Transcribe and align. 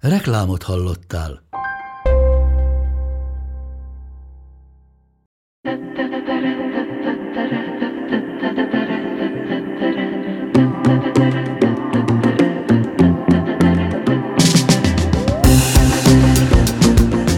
Reklámot 0.00 0.62
hallottál. 0.62 1.42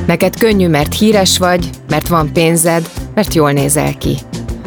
Neked 0.07 0.39
könnyű, 0.39 0.69
mert 0.69 0.95
híres 0.95 1.39
vagy, 1.39 1.71
mert 1.89 2.09
van 2.09 2.33
pénzed, 2.33 2.91
mert 3.15 3.35
jól 3.35 3.53
nézel 3.53 3.99
ki. 3.99 4.17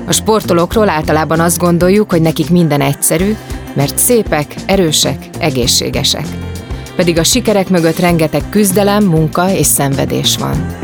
A 0.05 0.11
sportolókról 0.11 0.89
általában 0.89 1.39
azt 1.39 1.57
gondoljuk, 1.57 2.09
hogy 2.09 2.21
nekik 2.21 2.49
minden 2.49 2.81
egyszerű, 2.81 3.35
mert 3.73 3.97
szépek, 3.97 4.55
erősek, 4.65 5.29
egészségesek 5.39 6.52
pedig 6.95 7.17
a 7.17 7.23
sikerek 7.23 7.69
mögött 7.69 7.99
rengeteg 7.99 8.49
küzdelem, 8.49 9.03
munka 9.03 9.51
és 9.51 9.65
szenvedés 9.65 10.37
van. 10.37 10.75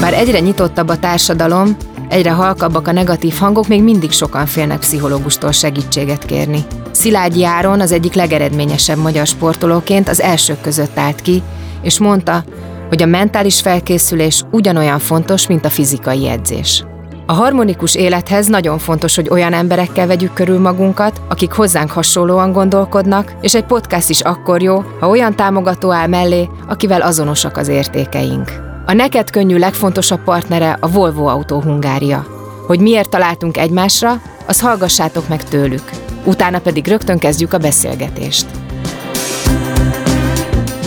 Bár 0.00 0.14
egyre 0.14 0.38
nyitottabb 0.38 0.88
a 0.88 0.98
társadalom, 0.98 1.76
egyre 2.08 2.30
halkabbak 2.30 2.88
a 2.88 2.92
negatív 2.92 3.34
hangok, 3.34 3.68
még 3.68 3.82
mindig 3.82 4.10
sokan 4.10 4.46
félnek 4.46 4.78
pszichológustól 4.78 5.52
segítséget 5.52 6.24
kérni. 6.24 6.64
Szilágyi 6.90 7.44
Áron 7.44 7.80
az 7.80 7.92
egyik 7.92 8.14
legeredményesebb 8.14 8.98
magyar 8.98 9.26
sportolóként 9.26 10.08
az 10.08 10.20
elsők 10.20 10.60
között 10.60 10.98
állt 10.98 11.20
ki, 11.20 11.42
és 11.82 11.98
mondta, 11.98 12.44
hogy 12.92 13.02
a 13.02 13.06
mentális 13.06 13.60
felkészülés 13.60 14.42
ugyanolyan 14.50 14.98
fontos, 14.98 15.46
mint 15.46 15.64
a 15.64 15.70
fizikai 15.70 16.28
edzés. 16.28 16.84
A 17.26 17.32
harmonikus 17.32 17.94
élethez 17.94 18.46
nagyon 18.46 18.78
fontos, 18.78 19.14
hogy 19.14 19.28
olyan 19.30 19.52
emberekkel 19.52 20.06
vegyük 20.06 20.32
körül 20.32 20.58
magunkat, 20.58 21.20
akik 21.28 21.52
hozzánk 21.52 21.90
hasonlóan 21.90 22.52
gondolkodnak, 22.52 23.34
és 23.40 23.54
egy 23.54 23.64
podcast 23.64 24.10
is 24.10 24.20
akkor 24.20 24.62
jó, 24.62 24.84
ha 25.00 25.08
olyan 25.08 25.36
támogató 25.36 25.90
áll 25.92 26.06
mellé, 26.06 26.48
akivel 26.68 27.00
azonosak 27.00 27.56
az 27.56 27.68
értékeink. 27.68 28.52
A 28.86 28.92
neked 28.92 29.30
könnyű 29.30 29.58
legfontosabb 29.58 30.24
partnere 30.24 30.76
a 30.80 30.90
Volvo 30.90 31.26
Autó 31.26 31.60
Hungária. 31.60 32.26
Hogy 32.66 32.80
miért 32.80 33.10
találtunk 33.10 33.56
egymásra, 33.56 34.20
az 34.46 34.60
hallgassátok 34.60 35.28
meg 35.28 35.44
tőlük. 35.44 35.90
Utána 36.24 36.58
pedig 36.58 36.86
rögtön 36.86 37.18
kezdjük 37.18 37.52
a 37.52 37.58
beszélgetést. 37.58 38.61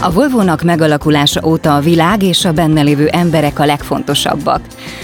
A 0.06 0.12
Volvo-nak 0.12 0.62
megalakulása 0.62 1.42
óta 1.46 1.76
a 1.76 1.80
világ 1.80 2.24
és 2.24 2.46
a 2.46 2.52
benne 2.52 2.82
lévő 2.82 3.08
emberek 3.08 3.60
a 3.60 3.66
legfontosabbak. 3.66 4.62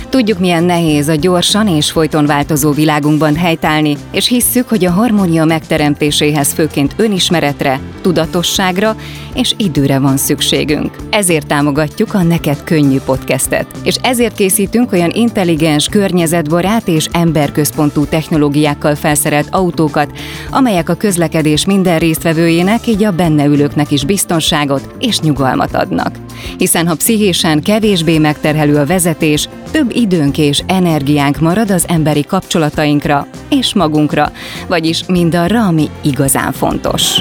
Tudjuk, 0.10 0.40
milyen 0.40 0.64
nehéz 0.64 1.08
a 1.08 1.16
gyorsan 1.16 1.68
és 1.68 1.92
folyton 1.92 2.26
változó 2.26 2.72
világunkban 2.72 3.36
helytállni, 3.36 3.98
és 4.12 4.28
hisszük, 4.28 4.70
hogy 4.70 4.86
a 4.86 4.92
harmónia 4.92 5.46
megteremtéséhez 5.46 6.54
főként 6.54 6.94
önismeretre, 6.98 7.80
tudatosságra 8.02 8.96
és 9.34 9.54
időre 9.58 10.00
van 10.00 10.18
szükségünk. 10.18 10.96
Ezért 11.10 11.48
támogatjuk 11.48 12.14
a 12.14 12.24
Neked 12.24 12.64
Könnyű 12.64 13.00
podcastet, 13.06 13.66
és 13.84 13.96
ezért 14.02 14.36
készítünk 14.36 14.92
olyan 14.92 15.12
intelligens, 15.14 15.88
környezetbarát 15.88 16.88
és 16.88 17.08
emberközpontú 17.12 18.06
technológiákkal 18.06 18.96
felszerelt 18.96 19.48
autókat, 19.52 20.12
amelyek 20.50 20.90
a 20.90 20.96
közlekedés 20.96 21.66
minden 21.66 22.00
résztvevőjének, 22.00 22.88
így 22.88 23.04
a 23.04 23.12
benne 23.12 23.46
ülőknek 23.46 23.92
is 23.92 24.06
biztonságot 24.06 24.91
és 25.00 25.20
nyugalmat 25.20 25.76
adnak. 25.76 26.16
Hiszen 26.58 26.88
ha 26.88 26.96
pszichésen 26.96 27.62
kevésbé 27.62 28.18
megterhelő 28.18 28.76
a 28.78 28.86
vezetés, 28.86 29.50
több 29.72 29.92
időnk 29.96 30.38
és 30.38 30.64
energiánk 30.68 31.40
marad 31.40 31.72
az 31.72 31.86
emberi 31.88 32.24
kapcsolatainkra 32.24 33.28
és 33.50 33.74
magunkra, 33.74 34.32
vagyis 34.68 35.06
mindarra, 35.06 35.66
ami 35.66 35.90
igazán 36.02 36.52
fontos. 36.52 37.20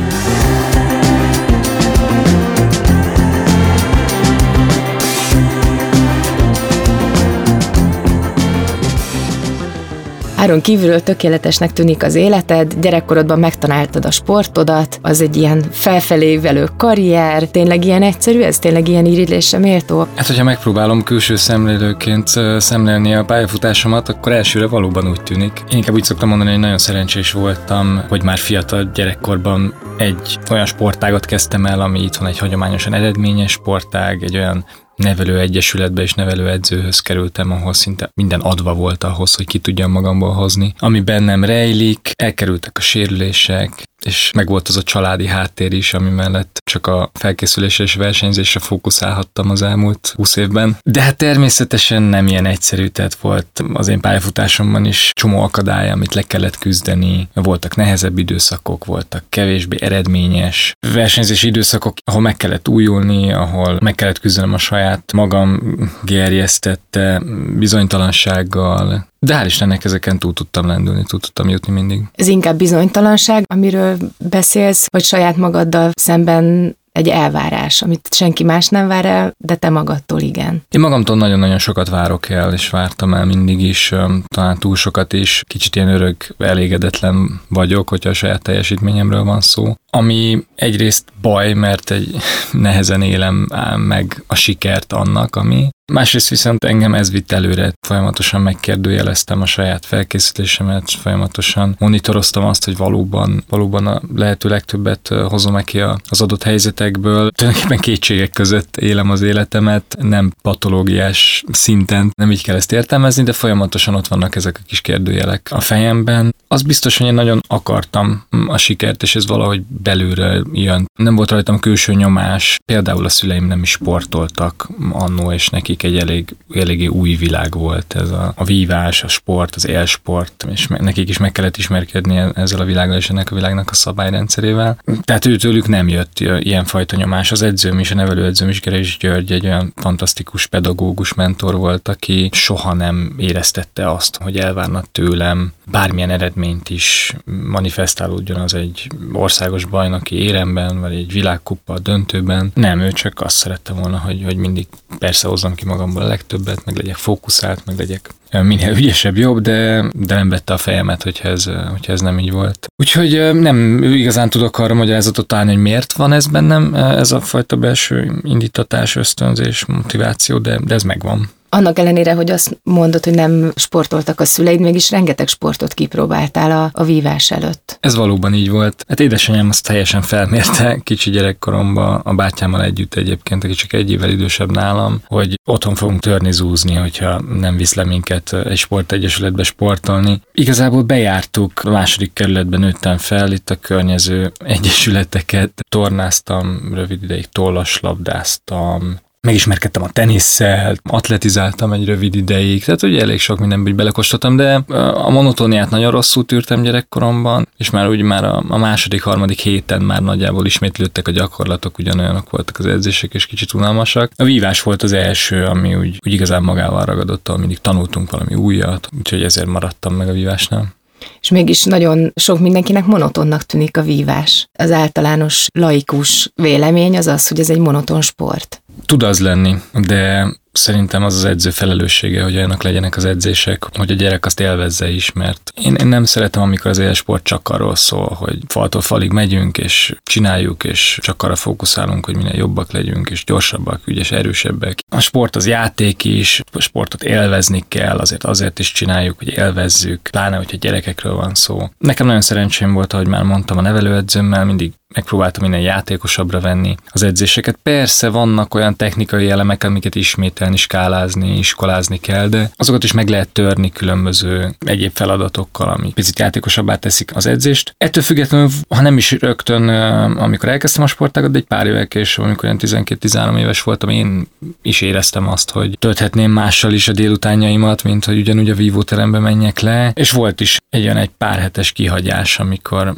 Áron 10.40 10.60
kívülről 10.60 11.02
tökéletesnek 11.02 11.72
tűnik 11.72 12.02
az 12.02 12.14
életed, 12.14 12.74
gyerekkorodban 12.80 13.38
megtanáltad 13.38 14.04
a 14.04 14.10
sportodat, 14.10 14.98
az 15.02 15.20
egy 15.20 15.36
ilyen 15.36 15.64
felfelé 15.70 16.36
velő 16.36 16.68
karrier, 16.76 17.42
tényleg 17.42 17.84
ilyen 17.84 18.02
egyszerű, 18.02 18.40
ez 18.40 18.58
tényleg 18.58 18.88
ilyen 18.88 19.04
irigylésre 19.04 19.58
méltó? 19.58 20.06
Hát, 20.14 20.26
hogyha 20.26 20.44
megpróbálom 20.44 21.02
külső 21.02 21.36
szemlélőként 21.36 22.28
szemlélni 22.58 23.14
a 23.14 23.24
pályafutásomat, 23.24 24.08
akkor 24.08 24.32
elsőre 24.32 24.66
valóban 24.66 25.08
úgy 25.08 25.22
tűnik. 25.22 25.52
Én 25.70 25.76
inkább 25.76 25.94
úgy 25.94 26.04
szoktam 26.04 26.28
mondani, 26.28 26.50
hogy 26.50 26.60
nagyon 26.60 26.78
szerencsés 26.78 27.32
voltam, 27.32 28.02
hogy 28.08 28.22
már 28.22 28.38
fiatal 28.38 28.90
gyerekkorban 28.94 29.74
egy 29.98 30.38
olyan 30.50 30.66
sportágat 30.66 31.24
kezdtem 31.24 31.66
el, 31.66 31.80
ami 31.80 32.02
itthon 32.02 32.28
egy 32.28 32.38
hagyományosan 32.38 32.94
eredményes 32.94 33.52
sportág, 33.52 34.22
egy 34.22 34.36
olyan 34.36 34.64
nevelő 35.00 35.38
egyesületbe 35.38 36.02
és 36.02 36.14
nevelő 36.14 36.48
edzőhöz 36.48 37.00
kerültem, 37.00 37.50
ahol 37.50 37.72
szinte 37.72 38.10
minden 38.14 38.40
adva 38.40 38.74
volt 38.74 39.04
ahhoz, 39.04 39.34
hogy 39.34 39.46
ki 39.46 39.58
tudjam 39.58 39.90
magamból 39.90 40.32
hozni. 40.32 40.74
Ami 40.78 41.00
bennem 41.00 41.44
rejlik, 41.44 42.10
elkerültek 42.16 42.78
a 42.78 42.80
sérülések, 42.80 43.88
és 44.04 44.30
meg 44.34 44.48
volt 44.48 44.68
az 44.68 44.76
a 44.76 44.82
családi 44.82 45.26
háttér 45.26 45.72
is, 45.72 45.94
ami 45.94 46.10
mellett 46.10 46.60
csak 46.64 46.86
a 46.86 47.10
felkészülésre 47.14 47.84
és 47.84 47.94
versenyzésre 47.94 48.60
fókuszálhattam 48.60 49.50
az 49.50 49.62
elmúlt 49.62 50.12
20 50.16 50.36
évben. 50.36 50.76
De 50.82 51.00
hát 51.00 51.16
természetesen 51.16 52.02
nem 52.02 52.26
ilyen 52.26 52.46
egyszerű, 52.46 52.86
tehát 52.86 53.14
volt 53.14 53.62
az 53.72 53.88
én 53.88 54.00
pályafutásomban 54.00 54.84
is 54.84 55.10
csomó 55.14 55.42
akadály, 55.42 55.90
amit 55.90 56.14
le 56.14 56.22
kellett 56.22 56.58
küzdeni. 56.58 57.28
Voltak 57.34 57.76
nehezebb 57.76 58.18
időszakok, 58.18 58.84
voltak 58.84 59.24
kevésbé 59.28 59.76
eredményes 59.80 60.72
versenyzési 60.92 61.46
időszakok, 61.46 61.96
ahol 62.04 62.20
meg 62.20 62.36
kellett 62.36 62.68
újulni, 62.68 63.32
ahol 63.32 63.78
meg 63.80 63.94
kellett 63.94 64.20
küzdenem 64.20 64.52
a 64.52 64.58
saját 64.58 65.12
magam 65.12 65.60
gerjesztette 66.04 67.22
bizonytalansággal, 67.58 69.08
de 69.26 69.34
hál' 69.34 69.46
Istennek 69.46 69.84
ezeken 69.84 70.18
túl 70.18 70.32
tudtam 70.32 70.66
lendülni, 70.66 71.02
túl 71.04 71.20
tudtam 71.20 71.48
jutni 71.48 71.72
mindig. 71.72 72.02
Ez 72.14 72.26
inkább 72.28 72.56
bizonytalanság, 72.56 73.44
amiről 73.46 73.96
beszélsz, 74.18 74.86
vagy 74.90 75.04
saját 75.04 75.36
magaddal 75.36 75.90
szemben 75.94 76.76
egy 76.92 77.08
elvárás, 77.08 77.82
amit 77.82 78.08
senki 78.10 78.44
más 78.44 78.68
nem 78.68 78.88
vár 78.88 79.04
el, 79.04 79.34
de 79.38 79.54
te 79.54 79.70
magadtól 79.70 80.20
igen. 80.20 80.62
Én 80.70 80.80
magamtól 80.80 81.16
nagyon-nagyon 81.16 81.58
sokat 81.58 81.88
várok 81.88 82.28
el, 82.28 82.52
és 82.52 82.70
vártam 82.70 83.14
el 83.14 83.24
mindig 83.24 83.60
is, 83.60 83.94
talán 84.26 84.58
túl 84.58 84.76
sokat 84.76 85.12
is. 85.12 85.42
Kicsit 85.46 85.76
ilyen 85.76 85.88
örök 85.88 86.34
elégedetlen 86.38 87.40
vagyok, 87.48 87.88
hogyha 87.88 88.10
a 88.10 88.14
saját 88.14 88.42
teljesítményemről 88.42 89.24
van 89.24 89.40
szó. 89.40 89.74
Ami 89.90 90.46
egyrészt 90.54 91.04
baj, 91.20 91.52
mert 91.52 91.90
egy 91.90 92.16
nehezen 92.52 93.02
élem 93.02 93.48
meg 93.76 94.22
a 94.26 94.34
sikert 94.34 94.92
annak, 94.92 95.36
ami, 95.36 95.68
Másrészt 95.90 96.28
viszont 96.28 96.64
engem 96.64 96.94
ez 96.94 97.10
vitt 97.10 97.32
előre, 97.32 97.72
folyamatosan 97.86 98.40
megkérdőjeleztem 98.40 99.40
a 99.40 99.46
saját 99.46 99.86
felkészülésemet, 99.86 100.90
folyamatosan 100.90 101.74
monitoroztam 101.78 102.44
azt, 102.44 102.64
hogy 102.64 102.76
valóban, 102.76 103.44
valóban 103.48 103.86
a 103.86 104.00
lehető 104.14 104.48
legtöbbet 104.48 105.08
hozom 105.08 105.64
ki 105.64 105.80
az 105.80 106.20
adott 106.20 106.42
helyzetekből. 106.42 107.30
Tulajdonképpen 107.30 107.78
kétségek 107.78 108.30
között 108.30 108.76
élem 108.76 109.10
az 109.10 109.22
életemet, 109.22 109.96
nem 110.00 110.32
patológiás 110.42 111.44
szinten, 111.52 112.12
nem 112.16 112.30
így 112.30 112.42
kell 112.42 112.56
ezt 112.56 112.72
értelmezni, 112.72 113.22
de 113.22 113.32
folyamatosan 113.32 113.94
ott 113.94 114.06
vannak 114.06 114.36
ezek 114.36 114.58
a 114.62 114.66
kis 114.66 114.80
kérdőjelek 114.80 115.48
a 115.50 115.60
fejemben. 115.60 116.34
Az 116.52 116.62
biztos, 116.62 116.96
hogy 116.96 117.06
én 117.06 117.14
nagyon 117.14 117.40
akartam 117.48 118.24
a 118.46 118.56
sikert, 118.56 119.02
és 119.02 119.16
ez 119.16 119.26
valahogy 119.26 119.62
belülről 119.62 120.46
jön. 120.52 120.90
Nem 120.94 121.16
volt 121.16 121.30
rajtam 121.30 121.60
külső 121.60 121.92
nyomás. 121.92 122.58
Például 122.64 123.04
a 123.04 123.08
szüleim 123.08 123.46
nem 123.46 123.62
is 123.62 123.70
sportoltak 123.70 124.68
annó, 124.92 125.32
és 125.32 125.48
nekik 125.48 125.82
egy 125.82 125.96
elég, 125.96 126.36
eléggé 126.54 126.86
új 126.86 127.14
világ 127.14 127.54
volt 127.54 127.94
ez 127.94 128.10
a, 128.10 128.32
a 128.36 128.44
vívás, 128.44 129.02
a 129.02 129.08
sport, 129.08 129.54
az 129.54 129.66
élsport, 129.66 130.46
és 130.52 130.66
me, 130.66 130.78
nekik 130.80 131.08
is 131.08 131.18
meg 131.18 131.32
kellett 131.32 131.56
ismerkedni 131.56 132.16
e- 132.16 132.32
ezzel 132.34 132.60
a 132.60 132.64
világgal 132.64 132.96
és 132.96 133.10
ennek 133.10 133.30
a 133.30 133.34
világnak 133.34 133.70
a 133.70 133.74
szabályrendszerével. 133.74 134.78
Tehát 135.02 135.26
őtőlük 135.26 135.68
nem 135.68 135.88
jött 135.88 136.20
ilyenfajta 136.20 136.96
nyomás. 136.96 137.32
Az 137.32 137.42
edzőm 137.42 137.78
is, 137.78 137.90
a 137.90 137.94
nevelőedzőm 137.94 138.48
is, 138.48 138.60
Gerés 138.60 138.96
György 138.96 139.32
egy 139.32 139.44
olyan 139.44 139.72
fantasztikus 139.76 140.46
pedagógus 140.46 141.14
mentor 141.14 141.56
volt, 141.56 141.88
aki 141.88 142.28
soha 142.32 142.74
nem 142.74 143.14
éreztette 143.18 143.90
azt, 143.90 144.18
hogy 144.22 144.36
elvárnak 144.36 144.92
tőlem 144.92 145.52
bármilyen 145.70 146.10
eredményt 146.40 146.70
is 146.70 147.14
manifestálódjon 147.50 148.40
az 148.40 148.54
egy 148.54 148.86
országos 149.12 149.64
bajnoki 149.64 150.14
éremben, 150.14 150.80
vagy 150.80 150.94
egy 150.94 151.12
világkupa 151.12 151.78
döntőben. 151.78 152.50
Nem, 152.54 152.80
ő 152.80 152.92
csak 152.92 153.20
azt 153.20 153.36
szerette 153.36 153.72
volna, 153.72 153.98
hogy, 153.98 154.22
hogy 154.24 154.36
mindig 154.36 154.66
persze 154.98 155.28
hozzam 155.28 155.54
ki 155.54 155.64
magamból 155.64 156.02
a 156.02 156.06
legtöbbet, 156.06 156.64
meg 156.64 156.76
legyek 156.76 156.96
fókuszált, 156.96 157.62
meg 157.66 157.78
legyek 157.78 158.10
minél 158.30 158.76
ügyesebb, 158.76 159.16
jobb, 159.16 159.40
de, 159.40 159.84
de 159.94 160.14
nem 160.14 160.28
vette 160.28 160.52
a 160.52 160.56
fejemet, 160.56 161.02
hogyha 161.02 161.28
ez, 161.28 161.44
hogyha 161.44 161.92
ez 161.92 162.00
nem 162.00 162.18
így 162.18 162.30
volt. 162.30 162.66
Úgyhogy 162.76 163.34
nem 163.34 163.82
igazán 163.82 164.30
tudok 164.30 164.58
arra 164.58 164.74
magyarázatot 164.74 165.32
állni, 165.32 165.52
hogy 165.52 165.62
miért 165.62 165.92
van 165.92 166.12
ez 166.12 166.26
bennem, 166.26 166.74
ez 166.74 167.12
a 167.12 167.20
fajta 167.20 167.56
belső 167.56 168.20
indítatás, 168.22 168.96
ösztönzés, 168.96 169.64
motiváció, 169.64 170.38
de, 170.38 170.60
de 170.64 170.74
ez 170.74 170.82
megvan. 170.82 171.30
Annak 171.52 171.78
ellenére, 171.78 172.14
hogy 172.14 172.30
azt 172.30 172.60
mondod, 172.62 173.04
hogy 173.04 173.14
nem 173.14 173.52
sportoltak 173.54 174.20
a 174.20 174.24
szüleid, 174.24 174.60
mégis 174.60 174.90
rengeteg 174.90 175.28
sportot 175.28 175.74
kipróbáltál 175.74 176.50
a, 176.50 176.70
a 176.72 176.84
vívás 176.84 177.30
előtt. 177.30 177.78
Ez 177.80 177.94
valóban 177.94 178.34
így 178.34 178.50
volt. 178.50 178.84
Hát 178.88 179.00
édesanyám 179.00 179.48
azt 179.48 179.66
teljesen 179.66 180.02
felmérte 180.02 180.78
kicsi 180.84 181.10
gyerekkoromban, 181.10 182.00
a 182.04 182.14
bátyámmal 182.14 182.62
együtt 182.62 182.94
egyébként, 182.94 183.44
aki 183.44 183.52
csak 183.52 183.72
egy 183.72 183.90
évvel 183.90 184.10
idősebb 184.10 184.50
nálam, 184.50 185.02
hogy 185.06 185.40
otthon 185.44 185.74
fogunk 185.74 186.00
törni, 186.00 186.32
zúzni, 186.32 186.74
hogyha 186.74 187.20
nem 187.20 187.56
visz 187.56 187.74
le 187.74 187.84
minket 187.84 188.32
egy 188.32 188.58
sportegyesületbe 188.58 189.42
sportolni. 189.42 190.20
Igazából 190.32 190.82
bejártuk, 190.82 191.52
a 191.64 191.70
második 191.70 192.12
kerületben 192.12 192.60
nőttem 192.60 192.96
fel, 192.96 193.32
itt 193.32 193.50
a 193.50 193.56
környező 193.56 194.32
egyesületeket, 194.44 195.52
tornáztam, 195.68 196.74
rövid 196.74 197.02
ideig 197.02 197.26
tollaslabdáztam, 197.26 198.98
megismerkedtem 199.26 199.82
a 199.82 199.90
tenisszel, 199.90 200.76
atletizáltam 200.82 201.72
egy 201.72 201.84
rövid 201.84 202.14
ideig, 202.14 202.64
tehát 202.64 202.82
ugye 202.82 203.00
elég 203.00 203.20
sok 203.20 203.38
mindenbe 203.38 203.72
belekóstoltam, 203.72 204.36
de 204.36 204.54
a 204.94 205.10
monotóniát 205.10 205.70
nagyon 205.70 205.90
rosszul 205.90 206.24
tűrtem 206.24 206.62
gyerekkoromban, 206.62 207.48
és 207.56 207.70
már 207.70 207.88
úgy 207.88 208.02
már 208.02 208.24
a, 208.24 208.44
a 208.48 208.56
második, 208.56 209.02
harmadik 209.02 209.38
héten 209.38 209.82
már 209.82 210.02
nagyjából 210.02 210.46
ismétlődtek 210.46 211.08
a 211.08 211.10
gyakorlatok, 211.10 211.78
ugyanolyanok 211.78 212.30
voltak 212.30 212.58
az 212.58 212.66
edzések, 212.66 213.14
és 213.14 213.26
kicsit 213.26 213.54
unalmasak. 213.54 214.12
A 214.16 214.24
vívás 214.24 214.62
volt 214.62 214.82
az 214.82 214.92
első, 214.92 215.44
ami 215.44 215.74
úgy, 215.74 215.98
úgy 216.06 216.12
igazán 216.12 216.42
magával 216.42 216.84
ragadott, 216.84 217.28
ahol 217.28 217.40
mindig 217.40 217.58
tanultunk 217.58 218.10
valami 218.10 218.34
újat, 218.34 218.88
úgyhogy 218.98 219.22
ezért 219.22 219.46
maradtam 219.46 219.94
meg 219.94 220.08
a 220.08 220.12
vívásnál. 220.12 220.78
És 221.20 221.28
mégis 221.28 221.64
nagyon 221.64 222.12
sok 222.14 222.38
mindenkinek 222.38 222.84
monotonnak 222.84 223.42
tűnik 223.42 223.76
a 223.76 223.82
vívás. 223.82 224.48
Az 224.52 224.70
általános 224.70 225.46
laikus 225.52 226.30
vélemény 226.34 226.96
az 226.96 227.06
az, 227.06 227.28
hogy 227.28 227.40
ez 227.40 227.50
egy 227.50 227.58
monoton 227.58 228.00
sport. 228.00 228.62
Tud 228.86 229.02
az 229.02 229.20
lenni, 229.20 229.54
de 229.72 230.28
szerintem 230.52 231.04
az 231.04 231.14
az 231.14 231.24
edző 231.24 231.50
felelőssége, 231.50 232.22
hogy 232.22 232.36
olyanok 232.36 232.62
legyenek 232.62 232.96
az 232.96 233.04
edzések, 233.04 233.64
hogy 233.76 233.90
a 233.90 233.94
gyerek 233.94 234.26
azt 234.26 234.40
élvezze 234.40 234.90
is, 234.90 235.12
mert 235.12 235.52
én, 235.62 235.74
én 235.74 235.86
nem 235.86 236.04
szeretem, 236.04 236.42
amikor 236.42 236.70
az 236.70 236.78
élsport 236.78 237.24
csak 237.24 237.48
arról 237.48 237.76
szól, 237.76 238.16
hogy 238.18 238.38
faltól 238.48 238.80
falig 238.80 239.12
megyünk, 239.12 239.58
és 239.58 239.94
csináljuk, 240.02 240.64
és 240.64 240.98
csak 241.02 241.22
arra 241.22 241.36
fókuszálunk, 241.36 242.04
hogy 242.04 242.16
minél 242.16 242.36
jobbak 242.36 242.72
legyünk, 242.72 243.10
és 243.10 243.24
gyorsabbak, 243.24 243.80
ügyes, 243.84 244.12
erősebbek. 244.12 244.78
A 244.88 245.00
sport 245.00 245.36
az 245.36 245.46
játék 245.46 246.04
is, 246.04 246.42
a 246.52 246.60
sportot 246.60 247.02
élvezni 247.02 247.64
kell, 247.68 247.98
azért 247.98 248.24
azért 248.24 248.58
is 248.58 248.72
csináljuk, 248.72 249.18
hogy 249.18 249.28
élvezzük, 249.28 250.08
pláne, 250.10 250.36
hogyha 250.36 250.56
gyerekekről 250.56 251.09
van 251.14 251.34
szó. 251.34 251.68
Nekem 251.78 252.06
nagyon 252.06 252.20
szerencsém 252.20 252.72
volt, 252.72 252.92
ahogy 252.92 253.06
már 253.06 253.22
mondtam, 253.22 253.58
a 253.58 253.60
nevelőedzőmmel 253.60 254.44
mindig 254.44 254.72
megpróbáltam 254.94 255.42
minden 255.42 255.60
játékosabbra 255.60 256.40
venni 256.40 256.76
az 256.88 257.02
edzéseket. 257.02 257.58
Persze 257.62 258.08
vannak 258.08 258.54
olyan 258.54 258.76
technikai 258.76 259.30
elemek, 259.30 259.64
amiket 259.64 259.94
ismételni, 259.94 260.56
skálázni, 260.56 261.38
iskolázni 261.38 261.98
kell, 261.98 262.28
de 262.28 262.50
azokat 262.56 262.84
is 262.84 262.92
meg 262.92 263.08
lehet 263.08 263.28
törni 263.28 263.70
különböző 263.70 264.54
egyéb 264.58 264.90
feladatokkal, 264.94 265.68
ami 265.68 265.92
picit 265.92 266.18
játékosabbá 266.18 266.74
teszik 266.76 267.16
az 267.16 267.26
edzést. 267.26 267.74
Ettől 267.78 268.02
függetlenül, 268.02 268.48
ha 268.68 268.80
nem 268.80 268.96
is 268.96 269.10
rögtön, 269.10 269.68
amikor 270.16 270.48
elkezdtem 270.48 270.82
a 270.82 270.86
sportágat, 270.86 271.30
de 271.30 271.38
egy 271.38 271.44
pár 271.44 271.66
évvel 271.66 271.86
később, 271.86 272.24
amikor 272.24 272.44
ilyen 272.44 272.86
12-13 272.86 273.38
éves 273.38 273.62
voltam, 273.62 273.88
én 273.88 274.26
is 274.62 274.80
éreztem 274.80 275.28
azt, 275.28 275.50
hogy 275.50 275.76
tölthetném 275.78 276.30
mással 276.30 276.72
is 276.72 276.88
a 276.88 276.92
délutánjaimat, 276.92 277.82
mint 277.82 278.04
hogy 278.04 278.18
ugyanúgy 278.18 278.50
a 278.50 278.54
vívóterembe 278.54 279.18
menjek 279.18 279.60
le, 279.60 279.92
és 279.94 280.10
volt 280.10 280.40
is 280.40 280.58
egy 280.68 280.82
olyan 280.82 280.96
egy 280.96 281.10
pár 281.18 281.38
hetes 281.38 281.72
kihagyás, 281.72 282.38
amikor 282.38 282.94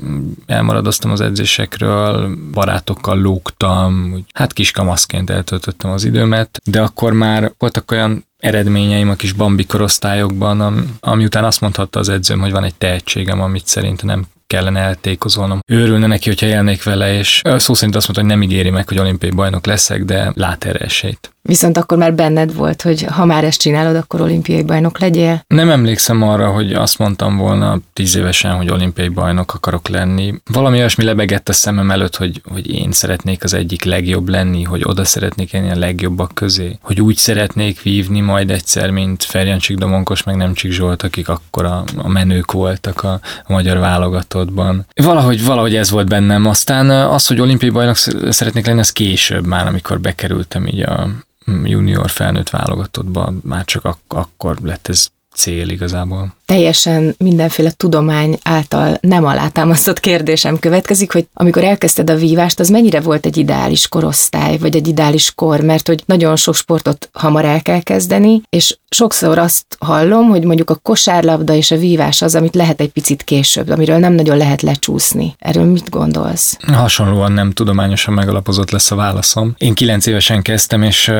elmaradoztam 0.46 1.10
az 1.10 1.20
edzésekről, 1.20 1.81
gyerekekről, 1.82 2.36
barátokkal 2.52 3.20
lógtam, 3.20 4.12
úgy, 4.14 4.24
hát 4.32 4.52
kiskamaszként 4.52 5.30
eltöltöttem 5.30 5.90
az 5.90 6.04
időmet, 6.04 6.60
de 6.64 6.80
akkor 6.80 7.12
már 7.12 7.52
voltak 7.58 7.90
olyan 7.90 8.24
eredményeim 8.38 9.10
a 9.10 9.14
kis 9.14 9.32
bambi 9.32 9.66
korosztályokban, 9.66 10.60
am, 10.60 10.96
ami 11.00 11.24
után 11.24 11.44
azt 11.44 11.60
mondhatta 11.60 11.98
az 11.98 12.08
edzőm, 12.08 12.40
hogy 12.40 12.52
van 12.52 12.64
egy 12.64 12.74
tehetségem, 12.74 13.40
amit 13.40 13.66
szerint 13.66 14.02
nem 14.02 14.26
kellene 14.46 14.80
eltékozolnom. 14.80 15.60
Őrülne 15.66 16.06
neki, 16.06 16.28
hogyha 16.28 16.46
élnék 16.46 16.82
vele, 16.82 17.14
és 17.14 17.40
szó 17.44 17.74
szerint 17.74 17.96
azt 17.96 18.06
mondta, 18.06 18.20
hogy 18.20 18.38
nem 18.38 18.42
ígéri 18.42 18.70
meg, 18.70 18.88
hogy 18.88 18.98
olimpiai 18.98 19.32
bajnok 19.32 19.66
leszek, 19.66 20.04
de 20.04 20.32
lát 20.34 20.64
erre 20.64 20.78
esélyt. 20.78 21.31
Viszont 21.44 21.76
akkor 21.76 21.98
már 21.98 22.14
benned 22.14 22.54
volt, 22.54 22.82
hogy 22.82 23.02
ha 23.02 23.24
már 23.24 23.44
ezt 23.44 23.60
csinálod, 23.60 23.96
akkor 23.96 24.20
olimpiai 24.20 24.62
bajnok 24.62 24.98
legyél? 24.98 25.44
Nem 25.46 25.70
emlékszem 25.70 26.22
arra, 26.22 26.50
hogy 26.50 26.72
azt 26.72 26.98
mondtam 26.98 27.36
volna 27.36 27.78
tíz 27.92 28.16
évesen, 28.16 28.56
hogy 28.56 28.70
olimpiai 28.70 29.08
bajnok 29.08 29.54
akarok 29.54 29.88
lenni. 29.88 30.34
Valami 30.52 30.76
olyasmi 30.76 31.04
lebegett 31.04 31.48
a 31.48 31.52
szemem 31.52 31.90
előtt, 31.90 32.16
hogy, 32.16 32.40
hogy 32.44 32.70
én 32.70 32.92
szeretnék 32.92 33.44
az 33.44 33.54
egyik 33.54 33.84
legjobb 33.84 34.28
lenni, 34.28 34.62
hogy 34.62 34.82
oda 34.84 35.04
szeretnék 35.04 35.52
enni 35.52 35.70
a 35.70 35.78
legjobbak 35.78 36.34
közé, 36.34 36.78
hogy 36.80 37.00
úgy 37.00 37.16
szeretnék 37.16 37.82
vívni 37.82 38.20
majd 38.20 38.50
egyszer, 38.50 38.90
mint 38.90 39.22
Ferjancsik 39.22 39.76
Domonkos, 39.76 40.22
meg 40.22 40.36
Nemcsik 40.36 40.70
Zsolt, 40.70 41.02
akik 41.02 41.28
akkor 41.28 41.64
a, 41.64 41.84
a 41.96 42.08
menők 42.08 42.52
voltak 42.52 43.02
a, 43.02 43.20
a 43.44 43.52
magyar 43.52 43.78
válogatottban. 43.78 44.86
Valahogy, 44.94 45.44
valahogy 45.44 45.74
ez 45.74 45.90
volt 45.90 46.08
bennem. 46.08 46.46
Aztán 46.46 46.90
az, 46.90 47.26
hogy 47.26 47.40
olimpiai 47.40 47.70
bajnok 47.70 47.96
szeretnék 48.28 48.66
lenni, 48.66 48.80
az 48.80 48.92
később 48.92 49.46
már, 49.46 49.66
amikor 49.66 50.00
bekerültem 50.00 50.66
így 50.66 50.80
a, 50.80 51.08
junior 51.46 52.10
felnőtt 52.10 52.50
válogatottban 52.50 53.40
már 53.44 53.64
csak 53.64 53.84
ak- 53.84 54.12
akkor 54.12 54.58
lett 54.62 54.88
ez 54.88 55.08
cél 55.34 55.68
igazából 55.68 56.34
teljesen 56.52 57.14
mindenféle 57.18 57.70
tudomány 57.70 58.38
által 58.42 58.98
nem 59.00 59.24
alátámasztott 59.24 60.00
kérdésem 60.00 60.58
következik, 60.58 61.12
hogy 61.12 61.26
amikor 61.34 61.64
elkezdted 61.64 62.10
a 62.10 62.16
vívást, 62.16 62.60
az 62.60 62.68
mennyire 62.68 63.00
volt 63.00 63.26
egy 63.26 63.36
ideális 63.36 63.88
korosztály, 63.88 64.58
vagy 64.58 64.76
egy 64.76 64.88
ideális 64.88 65.34
kor, 65.34 65.60
mert 65.60 65.86
hogy 65.86 66.02
nagyon 66.06 66.36
sok 66.36 66.54
sportot 66.54 67.08
hamar 67.12 67.44
el 67.44 67.62
kell 67.62 67.80
kezdeni, 67.80 68.42
és 68.48 68.76
sokszor 68.88 69.38
azt 69.38 69.64
hallom, 69.78 70.28
hogy 70.28 70.44
mondjuk 70.44 70.70
a 70.70 70.78
kosárlabda 70.82 71.54
és 71.54 71.70
a 71.70 71.76
vívás 71.76 72.22
az, 72.22 72.34
amit 72.34 72.54
lehet 72.54 72.80
egy 72.80 72.90
picit 72.90 73.22
később, 73.22 73.70
amiről 73.70 73.98
nem 73.98 74.12
nagyon 74.12 74.36
lehet 74.36 74.62
lecsúszni. 74.62 75.34
Erről 75.38 75.64
mit 75.64 75.90
gondolsz? 75.90 76.56
Hasonlóan 76.66 77.32
nem 77.32 77.52
tudományosan 77.52 78.14
megalapozott 78.14 78.70
lesz 78.70 78.90
a 78.90 78.94
válaszom. 78.94 79.54
Én 79.58 79.74
kilenc 79.74 80.06
évesen 80.06 80.42
kezdtem, 80.42 80.82
és 80.82 81.12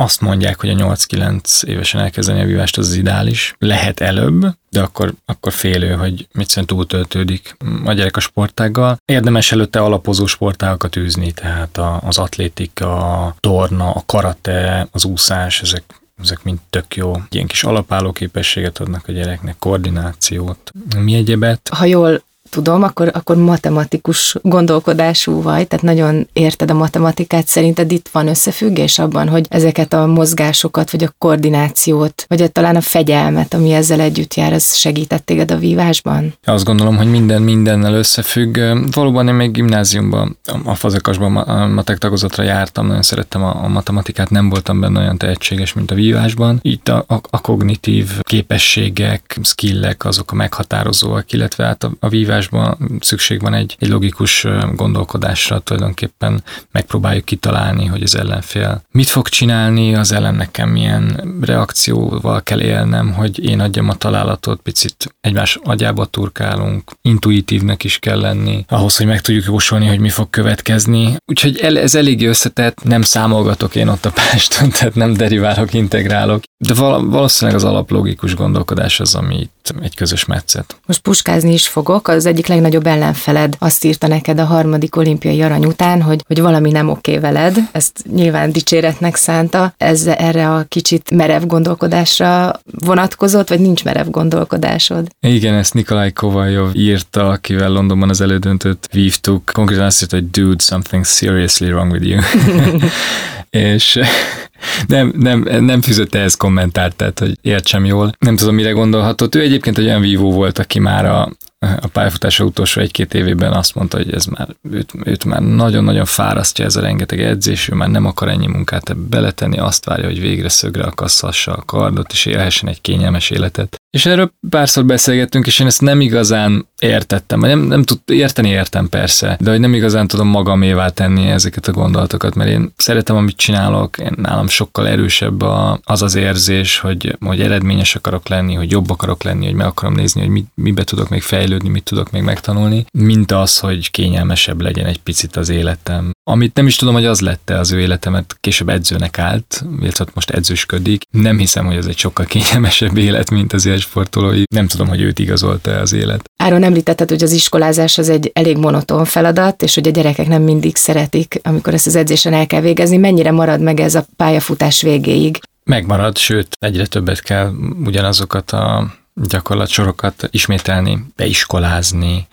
azt 0.00 0.20
mondják, 0.20 0.60
hogy 0.60 0.68
a 0.68 0.74
8-9 0.74 1.64
évesen 1.64 2.00
elkezdeni 2.00 2.40
a 2.40 2.44
vívást 2.44 2.78
az, 2.78 2.88
az 2.88 2.94
ideális. 2.94 3.54
Lehet 3.58 4.00
előbb, 4.00 4.46
de 4.70 4.80
akkor, 4.80 5.14
akkor 5.24 5.52
félő, 5.52 5.92
hogy 5.92 6.28
szerint 6.32 6.66
túltöltődik 6.66 7.56
a 7.84 7.92
gyerek 7.92 8.16
a 8.16 8.20
sportággal. 8.20 8.96
Érdemes 9.04 9.52
előtte 9.52 9.80
alapozó 9.80 10.26
sportágokat 10.26 10.96
űzni, 10.96 11.32
tehát 11.32 11.80
az 12.00 12.18
atlétika, 12.18 12.96
a 13.24 13.34
torna, 13.40 13.90
a 13.90 14.02
karate, 14.06 14.88
az 14.90 15.04
úszás, 15.04 15.62
ezek 15.62 15.82
ezek 16.22 16.42
mind 16.42 16.58
tök 16.70 16.96
jó. 16.96 17.12
Ilyen 17.30 17.46
kis 17.46 17.64
alapálló 17.64 18.12
képességet 18.12 18.78
adnak 18.78 19.08
a 19.08 19.12
gyereknek, 19.12 19.56
koordinációt. 19.58 20.72
Mi 20.98 21.14
egyebet? 21.14 21.68
Ha 21.72 21.84
jól 21.84 22.22
tudom, 22.50 22.82
akkor, 22.82 23.10
akkor 23.14 23.36
matematikus 23.36 24.36
gondolkodású 24.42 25.42
vagy, 25.42 25.68
tehát 25.68 25.84
nagyon 25.84 26.28
érted 26.32 26.70
a 26.70 26.74
matematikát, 26.74 27.46
szerinted 27.46 27.92
itt 27.92 28.08
van 28.12 28.28
összefüggés 28.28 28.98
abban, 28.98 29.28
hogy 29.28 29.46
ezeket 29.48 29.92
a 29.92 30.06
mozgásokat, 30.06 30.90
vagy 30.90 31.04
a 31.04 31.14
koordinációt, 31.18 32.24
vagy 32.28 32.42
a, 32.42 32.48
talán 32.48 32.76
a 32.76 32.80
fegyelmet, 32.80 33.54
ami 33.54 33.72
ezzel 33.72 34.00
együtt 34.00 34.34
jár, 34.34 34.52
ez 34.52 34.76
segített 34.76 35.24
téged 35.24 35.50
a 35.50 35.56
vívásban? 35.56 36.34
Azt 36.44 36.64
gondolom, 36.64 36.96
hogy 36.96 37.10
minden 37.10 37.42
mindennel 37.42 37.94
összefügg. 37.94 38.58
Valóban 38.90 39.28
én 39.28 39.34
még 39.34 39.50
gimnáziumban, 39.50 40.38
a 40.64 40.74
fazekasban 40.74 41.36
a 41.36 41.66
matek 41.66 41.98
tagozatra 41.98 42.42
jártam, 42.42 42.86
nagyon 42.86 43.02
szerettem 43.02 43.42
a, 43.42 43.64
a 43.64 43.68
matematikát, 43.68 44.30
nem 44.30 44.48
voltam 44.48 44.80
benne 44.80 45.00
olyan 45.00 45.18
tehetséges, 45.18 45.72
mint 45.72 45.90
a 45.90 45.94
vívásban. 45.94 46.58
Itt 46.62 46.88
a, 46.88 47.04
a, 47.08 47.14
a 47.30 47.40
kognitív 47.40 48.20
képességek, 48.20 49.38
skillek, 49.42 50.04
azok 50.04 50.32
a 50.32 50.34
meghatározóak, 50.34 51.32
illetve 51.32 51.64
hát 51.64 51.84
a, 51.84 51.90
a 52.00 52.08
vívásban 52.48 52.98
szükség 53.00 53.40
van 53.40 53.54
egy, 53.54 53.76
egy 53.78 53.88
logikus 53.88 54.46
gondolkodásra, 54.74 55.58
tulajdonképpen 55.58 56.42
megpróbáljuk 56.70 57.24
kitalálni, 57.24 57.86
hogy 57.86 58.02
az 58.02 58.16
ellenfél 58.16 58.82
mit 58.90 59.08
fog 59.08 59.28
csinálni, 59.28 59.94
az 59.94 60.12
ellen 60.12 60.34
nekem 60.34 60.68
milyen 60.68 61.34
reakcióval 61.40 62.42
kell 62.42 62.60
élnem, 62.60 63.12
hogy 63.12 63.44
én 63.48 63.60
adjam 63.60 63.88
a 63.88 63.94
találatot, 63.94 64.60
picit 64.60 65.14
egymás 65.20 65.58
agyába 65.62 66.04
turkálunk, 66.04 66.90
intuitívnek 67.02 67.84
is 67.84 67.98
kell 67.98 68.20
lenni, 68.20 68.64
ahhoz, 68.68 68.96
hogy 68.96 69.06
meg 69.06 69.20
tudjuk 69.20 69.44
jósolni, 69.44 69.86
hogy 69.86 69.98
mi 69.98 70.08
fog 70.08 70.30
következni. 70.30 71.16
Úgyhogy 71.26 71.56
ez 71.58 71.94
eléggé 71.94 72.26
összetett, 72.26 72.82
nem 72.82 73.02
számolgatok 73.02 73.74
én 73.74 73.88
ott 73.88 74.04
a 74.04 74.10
páston, 74.10 74.70
tehát 74.78 74.94
nem 74.94 75.12
deriválok, 75.12 75.74
integrálok, 75.74 76.42
de 76.58 76.74
valószínűleg 76.74 77.60
az 77.60 77.64
alaplogikus 77.64 78.34
gondolkodás 78.34 79.00
az, 79.00 79.14
ami 79.14 79.38
itt 79.40 79.59
egy 79.82 79.94
közös 79.94 80.24
metszet. 80.24 80.76
Most 80.86 81.00
puskázni 81.00 81.52
is 81.52 81.68
fogok, 81.68 82.08
az 82.08 82.26
egyik 82.26 82.46
legnagyobb 82.46 82.86
ellenfeled 82.86 83.56
azt 83.58 83.84
írta 83.84 84.06
neked 84.06 84.38
a 84.38 84.44
harmadik 84.44 84.96
olimpiai 84.96 85.42
arany 85.42 85.64
után, 85.64 86.02
hogy, 86.02 86.24
hogy 86.26 86.40
valami 86.40 86.70
nem 86.70 86.88
oké 86.88 87.18
veled, 87.18 87.56
ezt 87.72 88.04
nyilván 88.12 88.52
dicséretnek 88.52 89.16
szánta, 89.16 89.74
ez 89.76 90.06
erre 90.06 90.50
a 90.50 90.64
kicsit 90.68 91.10
merev 91.10 91.42
gondolkodásra 91.46 92.60
vonatkozott, 92.84 93.48
vagy 93.48 93.60
nincs 93.60 93.84
merev 93.84 94.06
gondolkodásod? 94.06 95.08
Igen, 95.20 95.54
ezt 95.54 95.74
Nikolaj 95.74 96.12
Kovaljov 96.12 96.70
írta, 96.74 97.28
akivel 97.28 97.70
Londonban 97.70 98.08
az 98.08 98.20
elődöntőt 98.20 98.88
vívtuk. 98.92 99.50
Konkrétan 99.52 99.84
azt 99.84 100.02
írta, 100.02 100.16
hogy 100.16 100.30
dude, 100.30 100.62
something 100.62 101.04
seriously 101.04 101.64
wrong 101.64 101.92
with 101.92 102.06
you. 102.06 102.20
és 103.50 104.00
nem, 104.86 105.12
nem, 105.16 105.64
nem 105.64 105.80
fűzött 105.80 106.14
ehhez 106.14 106.34
kommentárt, 106.34 106.96
tehát 106.96 107.18
hogy 107.18 107.38
értsem 107.42 107.84
jól. 107.84 108.12
Nem 108.18 108.36
tudom, 108.36 108.54
mire 108.54 108.70
gondolhatott. 108.70 109.34
Ő 109.34 109.40
egyébként 109.40 109.78
egy 109.78 109.84
olyan 109.84 110.00
vívó 110.00 110.32
volt, 110.32 110.58
aki 110.58 110.78
már 110.78 111.04
a, 111.04 111.30
a 111.60 111.86
pályafutása 111.92 112.44
utolsó 112.44 112.80
egy-két 112.80 113.14
évében 113.14 113.52
azt 113.52 113.74
mondta, 113.74 113.96
hogy 113.96 114.12
ez 114.12 114.24
már, 114.24 114.48
őt, 114.70 114.92
őt 115.04 115.24
már 115.24 115.42
nagyon-nagyon 115.42 116.04
fárasztja 116.04 116.64
ez 116.64 116.76
a 116.76 116.80
rengeteg 116.80 117.20
edzés, 117.22 117.68
ő 117.68 117.74
már 117.74 117.88
nem 117.88 118.06
akar 118.06 118.28
ennyi 118.28 118.46
munkát 118.46 118.96
beletenni, 118.96 119.58
azt 119.58 119.84
várja, 119.84 120.06
hogy 120.06 120.20
végre 120.20 120.48
szögre 120.48 120.84
akasszassa 120.84 121.52
a 121.52 121.62
kardot, 121.64 122.12
és 122.12 122.26
élhessen 122.26 122.68
egy 122.68 122.80
kényelmes 122.80 123.30
életet. 123.30 123.80
És 123.90 124.06
erről 124.06 124.32
párszor 124.50 124.84
beszélgettünk, 124.84 125.46
és 125.46 125.58
én 125.58 125.66
ezt 125.66 125.80
nem 125.80 126.00
igazán 126.00 126.66
értettem, 126.78 127.40
nem, 127.40 127.60
nem 127.60 127.82
tud, 127.82 127.98
érteni 128.04 128.48
értem 128.48 128.88
persze, 128.88 129.36
de 129.40 129.50
hogy 129.50 129.60
nem 129.60 129.74
igazán 129.74 130.06
tudom 130.06 130.28
magamévá 130.28 130.88
tenni 130.88 131.26
ezeket 131.26 131.68
a 131.68 131.72
gondolatokat, 131.72 132.34
mert 132.34 132.50
én 132.50 132.72
szeretem, 132.76 133.16
amit 133.16 133.36
csinálok, 133.36 133.98
én 133.98 134.12
nálam 134.16 134.48
sokkal 134.48 134.88
erősebb 134.88 135.42
a, 135.42 135.80
az 135.84 136.02
az 136.02 136.14
érzés, 136.14 136.78
hogy, 136.78 137.16
hogy 137.20 137.40
eredményes 137.40 137.94
akarok 137.94 138.28
lenni, 138.28 138.54
hogy 138.54 138.70
jobb 138.70 138.90
akarok 138.90 139.22
lenni, 139.22 139.44
hogy 139.44 139.54
meg 139.54 139.66
akarom 139.66 139.94
nézni, 139.94 140.20
hogy 140.20 140.30
mi, 140.30 140.44
mibe 140.54 140.84
tudok 140.84 141.08
még 141.08 141.22
fejlődni, 141.22 141.48
mit 141.58 141.84
tudok 141.84 142.10
még 142.10 142.22
megtanulni, 142.22 142.84
mint 142.92 143.32
az, 143.32 143.58
hogy 143.58 143.90
kényelmesebb 143.90 144.60
legyen 144.60 144.86
egy 144.86 145.00
picit 145.00 145.36
az 145.36 145.48
életem. 145.48 146.10
Amit 146.30 146.54
nem 146.54 146.66
is 146.66 146.76
tudom, 146.76 146.94
hogy 146.94 147.06
az 147.06 147.20
lette 147.20 147.58
az 147.58 147.72
ő 147.72 147.80
életemet, 147.80 148.36
később 148.40 148.68
edzőnek 148.68 149.18
állt, 149.18 149.64
illetve 149.80 150.04
most 150.14 150.30
edzősködik. 150.30 151.02
Nem 151.10 151.38
hiszem, 151.38 151.66
hogy 151.66 151.76
ez 151.76 151.86
egy 151.86 151.98
sokkal 151.98 152.26
kényelmesebb 152.26 152.96
élet, 152.96 153.30
mint 153.30 153.52
az 153.52 153.68
sportolói. 153.78 154.42
Nem 154.54 154.66
tudom, 154.66 154.88
hogy 154.88 155.00
őt 155.00 155.18
igazolta 155.18 155.70
az 155.70 155.92
élet. 155.92 156.30
Áron 156.36 156.62
említetted, 156.62 157.08
hogy 157.08 157.22
az 157.22 157.32
iskolázás 157.32 157.98
az 157.98 158.08
egy 158.08 158.30
elég 158.34 158.56
monoton 158.56 159.04
feladat, 159.04 159.62
és 159.62 159.74
hogy 159.74 159.88
a 159.88 159.90
gyerekek 159.90 160.28
nem 160.28 160.42
mindig 160.42 160.76
szeretik, 160.76 161.40
amikor 161.42 161.74
ezt 161.74 161.86
az 161.86 161.96
edzésen 161.96 162.32
el 162.32 162.46
kell 162.46 162.60
végezni. 162.60 162.96
Mennyire 162.96 163.30
marad 163.30 163.60
meg 163.60 163.80
ez 163.80 163.94
a 163.94 164.06
pályafutás 164.16 164.82
végéig? 164.82 165.38
Megmarad, 165.64 166.16
sőt, 166.16 166.48
egyre 166.58 166.86
többet 166.86 167.22
kell 167.22 167.52
ugyanazokat 167.84 168.50
a 168.50 168.94
gyakorlatsorokat 169.14 170.28
ismételni, 170.30 171.04
beiskolázni, 171.16 172.28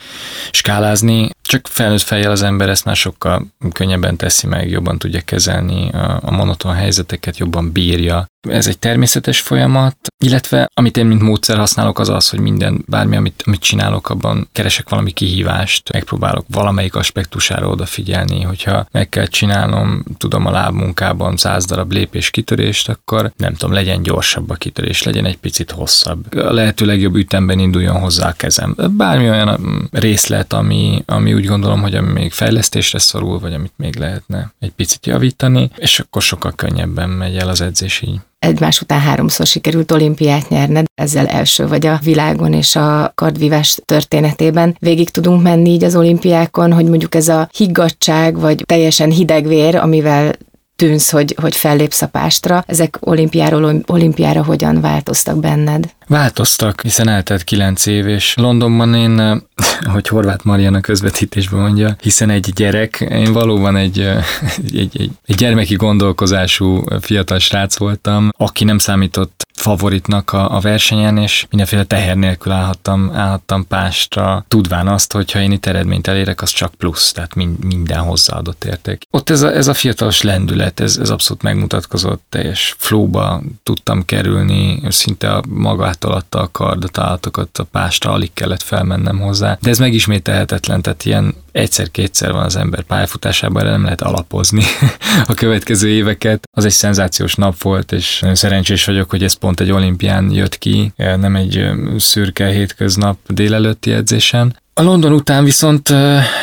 skálázni, 0.52 1.30
csak 1.48 1.68
felnőtt 1.68 2.02
fejjel 2.02 2.32
az 2.32 2.42
ember 2.42 2.70
ezt 2.70 2.86
már 2.86 2.96
sokkal 2.96 3.46
könnyebben 3.72 4.16
teszi 4.16 4.48
meg, 4.48 4.70
jobban 4.70 4.98
tudja 4.98 5.22
kezelni 5.22 5.90
a, 5.90 6.20
a 6.24 6.32
monoton 6.32 6.74
helyzeteket, 6.74 7.38
jobban 7.38 7.72
bírja. 7.72 8.26
Ez 8.50 8.68
egy 8.68 8.80
természetes 8.80 9.40
folyamat, 9.40 9.98
illetve 10.24 10.70
amit 10.74 10.98
én 10.98 11.06
mint 11.06 11.22
módszer 11.22 11.58
használok 11.58 12.00
az 12.00 12.10
az, 12.10 12.30
hogy 12.30 12.40
minden, 12.40 12.84
bármi, 12.88 13.16
amit, 13.16 13.44
amit 13.46 13.60
csinálok, 13.60 14.10
abban 14.10 14.48
keresek 14.52 14.90
valami 14.90 15.12
kihívást, 15.12 15.92
megpróbálok 15.94 16.46
valamelyik 16.50 16.96
aspektusára 16.96 17.68
odafigyelni, 17.68 18.42
hogyha 18.42 18.88
meg 18.92 19.10
kell 19.10 19.26
csinálnom, 19.26 20.04
tudom 20.18 20.46
a 20.46 20.52
lábmunkában 20.52 21.38
száz 21.38 21.66
darab 21.66 21.92
lépés 21.92 22.30
kitörést, 22.30 22.90
akkor 22.90 23.32
nem 23.38 23.54
tudom, 23.54 23.76
legyen 23.76 24.02
gyorsabb 24.02 24.50
a 24.50 24.56
kitörés, 24.56 25.04
legyen 25.04 25.26
egy 25.26 25.38
picit 25.38 25.72
hosszabb. 25.72 26.36
A 26.36 26.54
lehető 26.54 26.86
legjobb 26.86 27.16
ütemben 27.16 27.60
induljon 27.60 28.00
hozzá 28.00 28.28
a 28.28 28.32
kezem. 28.32 28.76
Bármi 28.92 29.30
olyan 29.30 29.60
mm, 29.62 29.78
részlet, 29.92 30.54
ami, 30.54 31.04
ami 31.06 31.34
úgy 31.38 31.46
gondolom, 31.46 31.82
hogy 31.82 31.96
ami 31.96 32.12
még 32.12 32.32
fejlesztésre 32.32 33.00
szorul, 33.00 33.40
vagy 33.40 33.54
amit 33.54 33.74
még 33.76 33.96
lehetne 33.96 34.54
egy 34.60 34.72
picit 34.72 35.06
javítani, 35.06 35.70
és 35.76 36.00
akkor 36.00 36.22
sokkal 36.22 36.52
könnyebben 36.56 37.10
megy 37.10 37.36
el 37.36 37.50
az 37.50 37.62
edzés 37.62 38.02
így 38.02 38.20
egymás 38.40 38.82
után 38.82 39.00
háromszor 39.00 39.46
sikerült 39.46 39.92
olimpiát 39.92 40.50
nyerned, 40.50 40.86
ezzel 40.96 41.28
első 41.28 41.68
vagy 41.68 41.86
a 41.86 42.00
világon 42.04 42.54
és 42.54 42.76
a 42.76 43.12
kardvívás 43.16 43.80
történetében. 43.86 44.76
Végig 44.80 45.10
tudunk 45.10 45.42
menni 45.42 45.70
így 45.70 45.84
az 45.84 45.96
olimpiákon, 45.96 46.74
hogy 46.74 46.86
mondjuk 46.86 47.16
ez 47.16 47.28
a 47.28 47.50
higgadság, 47.56 48.40
vagy 48.40 48.64
teljesen 48.66 49.12
hidegvér, 49.12 49.76
amivel 49.76 50.32
tűnsz, 50.76 51.10
hogy, 51.10 51.36
hogy 51.42 51.56
fellépsz 51.56 52.02
a 52.02 52.08
pástra. 52.08 52.64
Ezek 52.68 52.98
olimpiáról 53.00 53.84
olimpiára 53.88 54.44
hogyan 54.44 54.82
változtak 54.82 55.40
benned? 55.40 55.90
Változtak, 56.08 56.82
hiszen 56.82 57.08
eltelt 57.08 57.44
kilenc 57.44 57.86
év, 57.86 58.08
és 58.08 58.34
Londonban 58.36 58.94
én, 58.94 59.44
hogy 59.94 60.08
Horváth 60.08 60.46
Mariana 60.46 60.82
közvetítésben 60.82 61.60
mondja, 61.60 61.96
hiszen 62.02 62.30
egy 62.30 62.52
gyerek, 62.56 63.06
én 63.10 63.34
valóban 63.34 63.76
egy, 63.76 64.00
egy, 64.74 64.98
egy, 64.98 65.12
egy 65.26 65.36
gyermeki 65.36 65.76
gondolkozású 65.76 66.84
fiatal 67.00 67.40
srác 67.40 67.78
voltam, 67.78 68.30
aki 68.38 68.64
nem 68.64 68.78
számított 68.78 69.48
favoritnak 69.58 70.34
a, 70.34 70.56
a 70.56 70.60
versenyen, 70.60 71.18
és 71.18 71.46
mindenféle 71.50 71.84
teher 71.84 72.16
nélkül 72.16 72.52
állhattam, 72.52 73.12
állhattam 73.14 73.68
pástra, 73.68 74.46
tudván 74.48 74.88
azt, 74.88 75.14
hogy 75.14 75.32
ha 75.32 75.42
én 75.42 75.52
itt 75.52 75.66
eredményt 75.66 76.08
elérek, 76.08 76.42
az 76.42 76.50
csak 76.50 76.76
plusz, 76.76 77.12
tehát 77.12 77.36
mind, 77.36 77.66
minden 77.66 78.00
hozzáadott 78.00 78.64
érték. 78.64 79.02
Ott 79.12 79.30
ez 79.30 79.42
a, 79.42 79.56
ez 79.56 79.68
a 79.68 79.74
fiatalos 79.74 80.22
lendület, 80.22 80.80
ez, 80.80 80.98
ez 80.98 81.10
abszolút 81.10 81.42
megmutatkozott, 81.42 82.24
teljes 82.30 82.76
flóba 82.78 83.42
tudtam 83.64 84.06
kerülni, 84.06 84.82
szinte 84.90 85.34
a 85.34 85.44
maga 85.48 85.86
alatta 86.04 86.42
a 86.42 86.50
kardot, 86.52 86.98
állatokat 86.98 87.58
a 87.58 87.64
pástra, 87.64 88.12
alig 88.12 88.34
kellett 88.34 88.62
felmennem 88.62 89.20
hozzá. 89.20 89.58
De 89.62 89.70
ez 89.70 89.80
megismételhetetlen, 89.80 90.82
tehát 90.82 91.06
ilyen 91.06 91.34
egyszer-kétszer 91.52 92.32
van 92.32 92.44
az 92.44 92.56
ember 92.56 92.84
pályafutásában, 92.84 93.62
erre 93.62 93.72
nem 93.72 93.84
lehet 93.84 94.02
alapozni 94.02 94.64
a 95.28 95.34
következő 95.34 95.90
éveket. 95.90 96.48
Az 96.52 96.66
egy 96.66 96.72
szenzációs 96.72 97.36
nap 97.36 97.62
volt, 97.62 97.92
és 97.92 98.26
szerencsés 98.34 98.86
vagyok, 98.86 99.10
hogy 99.10 99.24
ez 99.24 99.34
pont 99.34 99.60
egy 99.60 99.72
olimpián 99.72 100.32
jött 100.32 100.58
ki, 100.58 100.94
nem 100.96 101.36
egy 101.36 101.70
szürke 101.98 102.48
hétköznap 102.48 103.18
délelőtti 103.28 103.92
edzésen. 103.92 104.56
A 104.78 104.84
London 104.84 105.14
után 105.14 105.44
viszont 105.44 105.94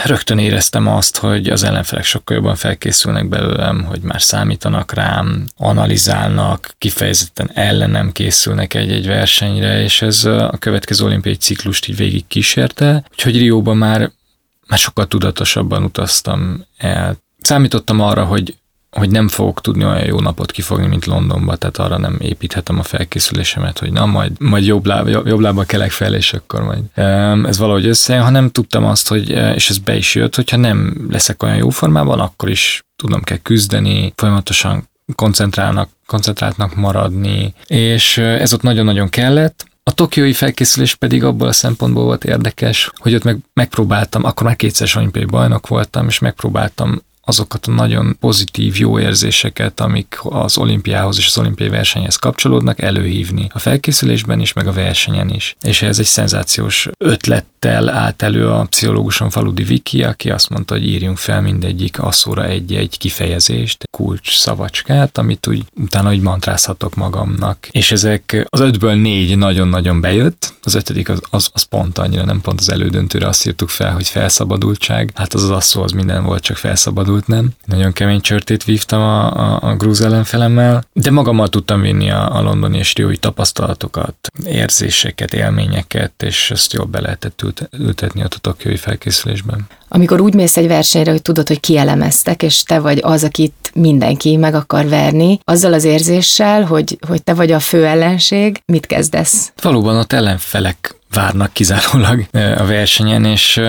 rögtön 0.05 0.39
éreztem 0.39 0.87
azt, 0.87 1.17
hogy 1.17 1.49
az 1.49 1.63
ellenfelek 1.63 2.05
sokkal 2.05 2.37
jobban 2.37 2.55
felkészülnek 2.55 3.29
belőlem, 3.29 3.85
hogy 3.85 4.01
már 4.01 4.23
számítanak 4.23 4.93
rám, 4.93 5.47
analizálnak, 5.57 6.75
kifejezetten 6.79 7.51
ellenem 7.55 8.13
készülnek 8.13 8.75
egy-egy 8.75 9.07
versenyre, 9.07 9.83
és 9.83 10.03
ez 10.03 10.25
a 10.25 10.57
következő 10.59 11.05
olimpiai 11.05 11.35
ciklust 11.35 11.89
így 11.89 11.97
végig 11.97 12.27
kísérte, 12.27 13.05
úgyhogy 13.11 13.39
Rióban 13.39 13.77
már, 13.77 14.11
már 14.67 14.79
sokkal 14.79 15.07
tudatosabban 15.07 15.83
utaztam 15.83 16.65
el. 16.77 17.17
Számítottam 17.41 18.01
arra, 18.01 18.25
hogy 18.25 18.57
hogy 18.95 19.11
nem 19.11 19.29
fogok 19.29 19.61
tudni 19.61 19.85
olyan 19.85 20.05
jó 20.05 20.21
napot 20.21 20.51
kifogni, 20.51 20.87
mint 20.87 21.07
Londonba, 21.07 21.57
tehát 21.57 21.77
arra 21.77 21.99
nem 21.99 22.17
építhetem 22.21 22.79
a 22.79 22.83
felkészülésemet, 22.83 23.79
hogy 23.79 23.93
na, 23.93 24.07
majd, 24.07 24.33
majd 24.41 24.65
jobb, 24.65 24.87
láb, 24.87 25.09
jobb 25.09 25.39
lába 25.39 25.65
kelek 25.65 25.91
fel, 25.91 26.15
és 26.15 26.33
akkor 26.33 26.63
majd 26.63 26.83
ez 27.47 27.59
valahogy 27.59 27.87
összejön, 27.87 28.23
hanem 28.23 28.51
tudtam 28.51 28.85
azt, 28.85 29.09
hogy, 29.09 29.31
és 29.31 29.71
ez 29.71 29.79
be 29.79 29.97
is 29.97 30.15
jött, 30.15 30.35
hogyha 30.35 30.57
nem 30.57 31.07
leszek 31.11 31.43
olyan 31.43 31.57
jó 31.57 31.69
formában, 31.69 32.21
akkor 32.21 32.51
is 32.51 32.83
tudom 32.97 33.23
kell 33.23 33.39
küzdeni, 33.39 34.13
folyamatosan 34.17 34.89
koncentrálnak, 35.15 35.89
koncentráltnak 36.07 36.75
maradni, 36.75 37.55
és 37.67 38.19
ez 38.19 38.53
ott 38.53 38.63
nagyon-nagyon 38.63 39.09
kellett, 39.09 39.67
A 39.87 39.93
tokiói 39.93 40.33
felkészülés 40.33 40.95
pedig 40.95 41.25
abból 41.25 41.49
a 41.49 41.53
szempontból 41.53 42.05
volt 42.05 42.25
érdekes, 42.25 42.91
hogy 42.97 43.15
ott 43.15 43.25
meg, 43.25 43.39
megpróbáltam, 43.53 44.25
akkor 44.25 44.47
már 44.47 44.57
kétszer 44.57 44.89
olimpiai 44.97 45.25
bajnok 45.25 45.67
voltam, 45.67 46.07
és 46.07 46.19
megpróbáltam 46.19 47.03
azokat 47.25 47.67
a 47.67 47.71
nagyon 47.71 48.17
pozitív, 48.21 48.79
jó 48.79 48.99
érzéseket, 48.99 49.81
amik 49.81 50.19
az 50.23 50.59
olimpiához 50.59 51.19
és 51.19 51.27
az 51.27 51.39
olimpiai 51.39 51.69
versenyhez 51.69 52.17
kapcsolódnak, 52.17 52.81
előhívni 52.81 53.49
a 53.53 53.59
felkészülésben 53.59 54.41
is, 54.41 54.53
meg 54.53 54.67
a 54.67 54.73
versenyen 54.73 55.31
is. 55.31 55.57
És 55.61 55.83
ez 55.83 55.99
egy 55.99 56.05
szenzációs 56.05 56.89
ötlettel 56.99 57.89
állt 57.89 58.23
elő 58.23 58.49
a 58.49 58.65
pszichológuson 58.65 59.31
Faludi 59.31 59.63
Viki, 59.63 60.05
aki 60.05 60.31
azt 60.31 60.49
mondta, 60.49 60.75
hogy 60.75 60.89
írjunk 60.89 61.19
fel 61.19 61.41
mindegyik 61.41 61.99
asszóra 62.03 62.45
egy-egy 62.45 62.99
kifejezést, 62.99 63.89
kulcs 63.91 64.39
szavacskát, 64.39 65.19
amit 65.19 65.47
úgy 65.47 65.65
utána 65.81 66.11
úgy 66.11 66.21
mantrázhatok 66.21 66.95
magamnak. 66.95 67.69
És 67.71 67.93
ezek 67.93 68.47
az 68.49 68.61
ötből 68.61 68.95
négy 68.95 69.37
nagyon-nagyon 69.39 70.01
bejött, 70.01 70.55
az 70.63 70.75
ötödik 70.75 71.09
az, 71.09 71.21
az, 71.31 71.51
az 71.53 71.63
pont 71.63 71.99
annyira, 71.99 72.25
nem 72.25 72.41
pont 72.41 72.61
az 72.61 72.71
elődöntőre 72.71 73.27
azt 73.27 73.47
írtuk 73.47 73.69
fel, 73.69 73.93
hogy 73.93 74.09
felszabadultság. 74.09 75.11
Hát 75.15 75.35
az 75.35 75.43
az 75.43 75.51
asszó 75.51 75.83
az 75.83 75.93
minden 75.93 76.25
volt, 76.25 76.43
csak 76.43 76.57
felszabadult 76.57 77.14
abszolút 77.15 77.27
nem. 77.27 77.77
Nagyon 77.77 77.93
kemény 77.93 78.21
csörtét 78.21 78.65
vívtam 78.65 79.01
a, 79.01 79.33
a, 79.33 79.59
a 79.61 79.77
grúz 79.77 80.01
ellenfelemmel, 80.01 80.85
de 80.93 81.11
magammal 81.11 81.49
tudtam 81.49 81.81
vinni 81.81 82.11
a, 82.11 82.37
a 82.37 82.43
londoni 82.43 82.79
és 82.79 82.95
riói 82.95 83.17
tapasztalatokat, 83.17 84.15
érzéseket, 84.45 85.35
élményeket, 85.35 86.23
és 86.23 86.51
ezt 86.51 86.73
jól 86.73 86.87
be 86.87 87.01
lehetett 87.01 87.43
ültetni 87.79 88.23
a 88.23 88.29
tokiói 88.41 88.77
felkészülésben. 88.77 89.67
Amikor 89.89 90.21
úgy 90.21 90.35
mész 90.35 90.57
egy 90.57 90.67
versenyre, 90.67 91.11
hogy 91.11 91.23
tudod, 91.23 91.49
hogy 91.49 91.61
kielemeztek, 91.61 92.43
és 92.43 92.63
te 92.63 92.79
vagy 92.79 93.01
az, 93.03 93.25
akit 93.25 93.71
mindenki 93.75 94.37
meg 94.37 94.55
akar 94.55 94.89
verni, 94.89 95.39
azzal 95.45 95.73
az 95.73 95.85
érzéssel, 95.85 96.65
hogy, 96.65 96.99
hogy 97.07 97.23
te 97.23 97.35
vagy 97.35 97.53
a 97.53 97.61
fő 97.61 97.87
ellenség, 97.87 98.63
mit 98.67 98.87
kezdesz? 98.87 99.53
Valóban 99.63 99.97
ott 99.97 100.13
ellenfelek 100.13 100.97
várnak 101.15 101.53
kizárólag 101.53 102.27
a 102.33 102.65
versenyen, 102.65 103.25
és 103.25 103.61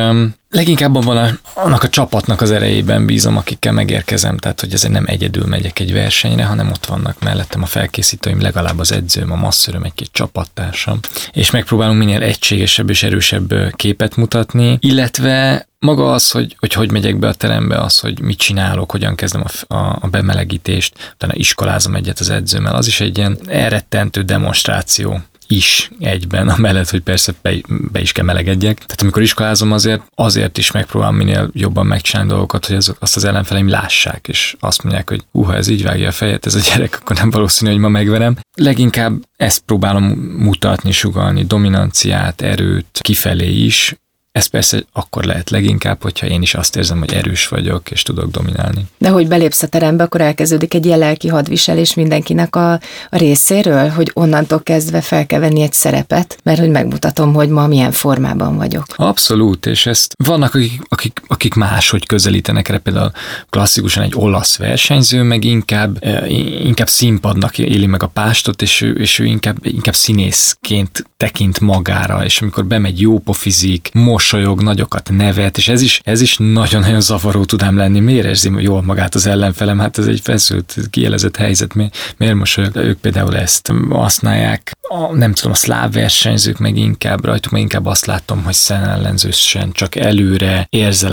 leginkább 0.50 1.04
van 1.04 1.18
a, 1.18 1.30
annak 1.54 1.84
a 1.84 1.90
csapatnak 1.90 2.42
az 2.42 2.52
erejében 2.52 3.06
bízom, 3.06 3.38
akikkel 3.38 3.72
megérkezem, 3.72 4.38
tehát 4.38 4.60
hogy 4.60 4.74
ezért 4.74 4.94
nem 4.94 5.06
egyedül 5.08 5.46
megyek 5.46 5.80
egy 5.80 5.94
versenyre, 5.94 6.44
hanem 6.44 6.70
ott 6.70 6.86
vannak 6.86 7.20
mellettem 7.20 7.64
a 7.64 7.66
felkészítőim, 7.66 8.42
legalább 8.42 8.80
az 8.80 8.92
edzőm, 8.92 9.32
a 9.32 9.36
masszöröm, 9.36 9.84
egy-két 9.84 10.10
csapattársam, 10.12 11.00
és 11.32 11.52
megpróbálunk 11.52 12.00
minél 12.00 12.22
egységesebb 12.22 12.90
és 12.90 13.04
erősebb 13.04 13.54
képet 13.72 14.16
mutatni, 14.16 14.78
illetve 14.80 15.68
maga 15.80 16.12
az, 16.12 16.32
hogy, 16.32 16.56
hogy 16.60 16.74
hogy 16.74 16.92
megyek 16.92 17.20
be 17.20 17.28
a 17.28 17.34
terembe, 17.34 17.82
az, 17.82 18.00
hogy 18.00 18.20
mit 18.20 18.38
csinálok, 18.38 18.92
hogyan 18.92 19.16
kezdem 19.16 19.44
a, 19.44 19.76
a, 19.76 19.98
a 20.02 20.08
bemelegítést, 20.08 21.14
utána 21.14 21.34
iskolázom 21.36 21.96
egyet 21.96 22.20
az 22.20 22.30
edzőmmel, 22.30 22.76
az 22.76 22.88
is 22.88 23.00
egy 23.02 23.18
ilyen 23.18 23.38
elrettentő 23.48 24.22
demonstráció 24.22 25.22
is 25.48 25.92
egyben, 26.00 26.50
amellett, 26.58 26.90
hogy 26.90 27.02
persze 27.02 27.34
be, 27.42 27.54
be 27.68 28.02
is 28.02 28.12
kell 28.12 28.26
melegedjek. 28.26 28.76
Tehát 28.76 29.02
amikor 29.02 29.22
iskolázom 29.22 29.72
azért, 29.72 30.02
azért 30.16 30.58
is 30.58 30.72
megpróbálom 30.72 31.16
minél 31.16 31.50
jobban 31.54 31.86
megcsinálni 31.86 32.30
dolgokat, 32.32 32.66
hogy 32.66 32.76
azok, 32.76 32.98
azt 33.00 33.16
az 33.16 33.24
ellenfeleim 33.24 33.70
lássák, 33.70 34.28
és 34.28 34.56
azt 34.60 34.84
mondják, 34.84 35.10
hogy 35.10 35.24
uha, 35.32 35.56
ez 35.56 35.68
így 35.68 35.84
vágja 35.84 36.08
a 36.08 36.12
fejet, 36.12 36.46
ez 36.46 36.56
a 36.56 36.60
gyerek, 36.60 36.98
akkor 37.02 37.16
nem 37.16 37.30
valószínű, 37.30 37.72
hogy 37.72 37.80
ma 37.80 37.90
megverem. 37.90 38.38
Leginkább 38.56 39.14
ezt 39.38 39.62
próbálom 39.66 40.04
mutatni, 40.38 40.92
sugalni, 40.92 41.46
dominanciát, 41.46 42.42
erőt 42.42 43.00
kifelé 43.02 43.52
is, 43.52 43.96
ez 44.36 44.46
persze 44.46 44.84
akkor 44.94 45.24
lehet 45.24 45.50
leginkább, 45.50 46.02
hogyha 46.02 46.28
én 46.28 46.42
is 46.42 46.54
azt 46.54 46.76
érzem, 46.76 47.00
hogy 47.00 47.14
erős 47.14 47.48
vagyok, 47.48 47.92
és 47.92 48.02
tudok 48.02 48.32
dominálni. 48.32 48.86
De 48.98 49.10
hogy 49.10 49.28
belépsz 49.28 49.64
a 49.64 49.68
terembe, 49.68 50.04
akkor 50.04 50.22
elkezdődik 50.22 50.74
egy 50.74 50.86
ilyen 50.86 51.00
lelki 51.00 51.28
hadviselés 51.28 51.94
mindenkinek 51.94 52.56
a, 52.56 52.72
a 52.74 52.80
részéről, 53.10 53.90
hogy 53.90 54.12
onnantól 54.14 54.64
kezdve 54.64 55.02
fel 55.02 55.26
kell 55.26 55.40
venni 55.40 55.62
egy 55.62 55.74
szerepet, 55.74 56.38
mert 56.44 56.60
hogy 56.60 56.70
megmutatom, 56.70 57.34
hogy 57.34 57.50
ma 57.50 57.68
milyen 57.68 57.92
formában 57.92 58.58
vagyok. 58.58 58.86
Abszolút, 58.96 59.66
és 59.66 59.86
ezt 59.86 60.14
vannak, 60.24 60.54
akik, 60.54 60.82
akik, 60.88 61.22
akik 61.28 61.54
máshogy 61.54 62.06
közelítenek 62.06 62.70
erre, 62.70 62.78
például 62.78 63.12
klasszikusan 63.50 64.04
egy 64.04 64.14
olasz 64.16 64.58
versenyző, 64.58 65.24
meg 65.24 65.44
inkább, 65.44 65.98
eh, 66.00 66.32
inkább 66.66 66.90
színpadnak 66.90 67.58
éli 67.58 67.86
meg 67.86 68.04
a 68.04 68.08
pástot, 68.08 68.62
és 68.62 68.82
ő, 68.82 68.92
és 68.92 69.20
ő 69.20 69.26
inkább, 69.26 69.58
inkább 69.62 69.96
színészként 69.96 71.06
tekint 71.18 71.60
magára, 71.60 72.26
és 72.26 72.42
amikor 72.42 72.66
bemegy 72.66 73.02
jó 73.02 73.20
pofizik, 73.20 73.90
most 73.94 74.25
mosolyog, 74.32 74.62
nagyokat 74.62 75.10
nevet, 75.10 75.58
és 75.58 75.68
ez 75.68 75.82
is, 75.82 76.02
ez 76.04 76.22
is 76.22 76.38
nagyon-nagyon 76.38 77.02
zavaró 77.02 77.46
tudám 77.46 77.78
lenni. 77.78 78.00
Miért 78.00 78.26
érzi 78.26 78.52
jól 78.58 78.82
magát 78.82 79.16
az 79.16 79.26
ellenfelem? 79.26 79.80
Hát 79.80 79.98
ez 79.98 80.08
egy 80.08 80.20
feszült, 80.24 80.78
kielezett 80.90 81.36
helyzet. 81.36 81.74
Mi, 81.74 81.90
miért 82.18 82.36
mosolyog? 82.36 82.76
Ők 82.76 83.00
például 83.00 83.38
ezt 83.38 83.72
használják. 83.90 84.72
A, 84.82 85.16
nem 85.16 85.34
tudom, 85.34 85.52
a 85.52 85.56
szláv 85.56 85.92
versenyzők 85.92 86.58
meg 86.58 86.78
inkább, 86.78 87.26
rajtuk 87.26 87.52
meg 87.52 87.62
inkább 87.62 87.86
azt 87.86 88.06
látom, 88.06 88.44
hogy 88.44 88.54
szenellenzősen, 88.54 89.72
csak 89.72 89.96
előre, 89.96 90.68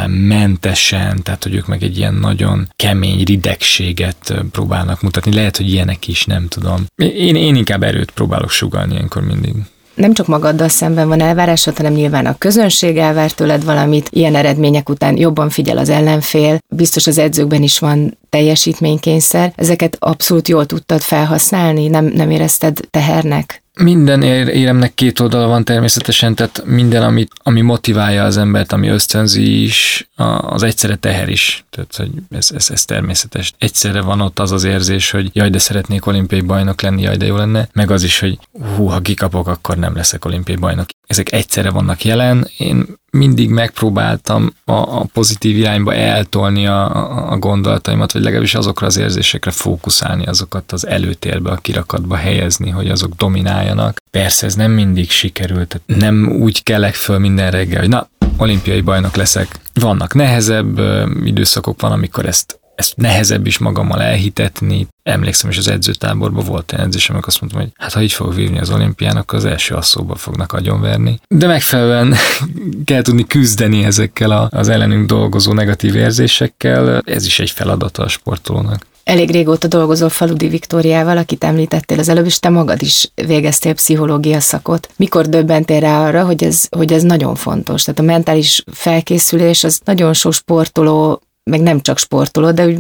mentesen, 0.07 1.23
tehát 1.23 1.42
hogy 1.42 1.54
ők 1.54 1.66
meg 1.66 1.83
egy 1.83 1.99
ilyen 1.99 2.14
nagyon 2.14 2.73
kemény 2.76 3.25
ridegséget 3.25 4.35
próbálnak 4.50 5.02
mutatni. 5.02 5.35
Lehet, 5.35 5.57
hogy 5.57 5.69
ilyenek 5.69 6.09
is, 6.09 6.25
nem 6.25 6.49
tudom. 6.49 6.87
Én, 6.97 7.37
én 7.37 7.57
inkább 7.57 7.83
erőt 7.83 8.11
próbálok 8.11 8.50
sugalni 8.50 8.95
ilyenkor 8.95 9.23
mindig 9.23 9.54
nem 10.02 10.12
csak 10.12 10.26
magaddal 10.26 10.68
szemben 10.68 11.09
van 11.09 11.21
elvárásod, 11.21 11.76
hanem 11.76 11.92
nyilván 11.92 12.26
a 12.26 12.38
közönség 12.38 12.97
elvár 12.97 13.30
tőled 13.30 13.64
valamit, 13.64 14.09
ilyen 14.11 14.35
eredmények 14.35 14.88
után 14.88 15.16
jobban 15.16 15.49
figyel 15.49 15.78
az 15.78 15.88
ellenfél, 15.88 16.59
biztos 16.68 17.06
az 17.06 17.18
edzőkben 17.18 17.62
is 17.62 17.78
van 17.78 18.18
teljesítménykényszer. 18.28 19.52
Ezeket 19.56 19.97
abszolút 20.00 20.49
jól 20.49 20.66
tudtad 20.66 21.00
felhasználni, 21.00 21.88
nem, 21.88 22.04
nem 22.04 22.30
érezted 22.30 22.80
tehernek? 22.90 23.62
Minden 23.81 24.23
éremnek 24.23 24.95
két 24.95 25.21
oldala 25.21 25.47
van 25.47 25.65
természetesen, 25.65 26.35
tehát 26.35 26.63
minden, 26.67 27.02
ami, 27.02 27.26
ami 27.43 27.61
motiválja 27.61 28.25
az 28.25 28.37
embert, 28.37 28.73
ami 28.73 28.89
ösztönzi 28.89 29.63
is, 29.63 30.08
az 30.41 30.63
egyszerre 30.63 30.97
teher 30.97 31.28
is. 31.28 31.65
Tehát, 31.71 31.97
hogy 31.97 32.11
ez, 32.30 32.50
ez, 32.54 32.71
ez 32.71 32.85
természetes. 32.85 33.52
Egyszerre 33.58 34.00
van 34.00 34.21
ott 34.21 34.39
az 34.39 34.52
az 34.52 34.65
érzés, 34.65 35.11
hogy 35.11 35.30
jaj, 35.32 35.50
de 35.50 35.58
szeretnék 35.58 36.06
olimpiai 36.06 36.41
bajnok 36.41 36.80
lenni, 36.82 37.02
jaj, 37.02 37.17
de 37.17 37.26
jó 37.26 37.37
lenne, 37.37 37.69
meg 37.73 37.91
az 37.91 38.02
is, 38.02 38.19
hogy 38.19 38.39
hú, 38.76 38.87
ha 38.87 39.00
kikapok, 39.00 39.47
akkor 39.47 39.76
nem 39.76 39.95
leszek 39.95 40.25
olimpiai 40.25 40.56
bajnok. 40.56 40.87
Ezek 41.06 41.32
egyszerre 41.32 41.71
vannak 41.71 42.04
jelen. 42.04 42.49
Én 42.58 42.87
mindig 43.16 43.50
megpróbáltam 43.50 44.52
a, 44.64 44.72
a 44.72 45.06
pozitív 45.12 45.56
irányba 45.56 45.94
eltolni 45.94 46.66
a, 46.66 47.30
a 47.32 47.38
gondolataimat, 47.38 48.12
vagy 48.12 48.22
legalábbis 48.22 48.54
azokra 48.54 48.86
az 48.86 48.96
érzésekre 48.96 49.50
fókuszálni, 49.50 50.26
azokat 50.26 50.72
az 50.72 50.86
előtérbe, 50.86 51.50
a 51.50 51.56
kirakatba 51.56 52.16
helyezni, 52.16 52.70
hogy 52.70 52.88
azok 52.88 53.14
domináljanak. 53.14 53.96
Persze 54.10 54.46
ez 54.46 54.54
nem 54.54 54.70
mindig 54.70 55.10
sikerült, 55.10 55.80
nem 55.86 56.28
úgy 56.40 56.62
kelek 56.62 56.94
föl 56.94 57.18
minden 57.18 57.50
reggel, 57.50 57.80
hogy 57.80 57.88
na, 57.88 58.08
olimpiai 58.36 58.80
bajnok 58.80 59.16
leszek. 59.16 59.60
Vannak 59.80 60.14
nehezebb 60.14 60.80
időszakok, 61.25 61.80
van, 61.80 61.92
amikor 61.92 62.26
ezt 62.26 62.60
ezt 62.75 62.97
nehezebb 62.97 63.47
is 63.47 63.58
magammal 63.58 64.02
elhitetni. 64.02 64.87
Emlékszem 65.02 65.50
is 65.50 65.58
az 65.58 65.69
edzőtáborban 65.69 66.45
volt 66.45 66.73
egy 66.73 66.80
edzésem, 66.80 67.15
amikor 67.15 67.28
azt 67.28 67.41
mondtam, 67.41 67.63
hogy 67.63 67.73
hát 67.76 67.93
ha 67.93 68.02
így 68.02 68.13
fog 68.13 68.35
vívni 68.35 68.58
az 68.58 68.71
olimpián, 68.71 69.17
akkor 69.17 69.39
az 69.39 69.45
első 69.45 69.75
asszóba 69.75 70.15
fognak 70.15 70.52
agyonverni. 70.52 71.21
De 71.28 71.47
megfelelően 71.47 72.15
kell 72.85 73.02
tudni 73.02 73.26
küzdeni 73.26 73.85
ezekkel 73.85 74.49
az 74.50 74.69
ellenünk 74.69 75.06
dolgozó 75.06 75.52
negatív 75.52 75.95
érzésekkel. 75.95 77.02
Ez 77.04 77.26
is 77.26 77.39
egy 77.39 77.50
feladata 77.50 78.02
a 78.02 78.08
sportolónak. 78.08 78.87
Elég 79.04 79.30
régóta 79.30 79.67
dolgozol 79.67 80.08
Faludi 80.08 80.49
Viktóriával, 80.49 81.17
akit 81.17 81.45
említettél 81.45 81.99
az 81.99 82.08
előbb, 82.08 82.26
és 82.26 82.39
te 82.39 82.49
magad 82.49 82.82
is 82.82 83.13
végeztél 83.15 83.75
pszichológia 83.75 84.41
szakot. 84.41 84.89
Mikor 84.97 85.28
döbbentél 85.28 85.80
rá 85.80 86.06
arra, 86.06 86.25
hogy 86.25 86.45
ez, 86.45 86.67
hogy 86.76 86.93
ez 86.93 87.02
nagyon 87.02 87.35
fontos? 87.35 87.82
Tehát 87.82 88.00
a 88.00 88.02
mentális 88.02 88.65
felkészülés 88.73 89.65
az 89.65 89.80
nagyon 89.85 90.13
sok 90.13 90.32
sportoló 90.32 91.23
meg 91.50 91.61
nem 91.61 91.81
csak 91.81 91.99
sportoló, 91.99 92.50
de 92.50 92.67
úgy 92.67 92.78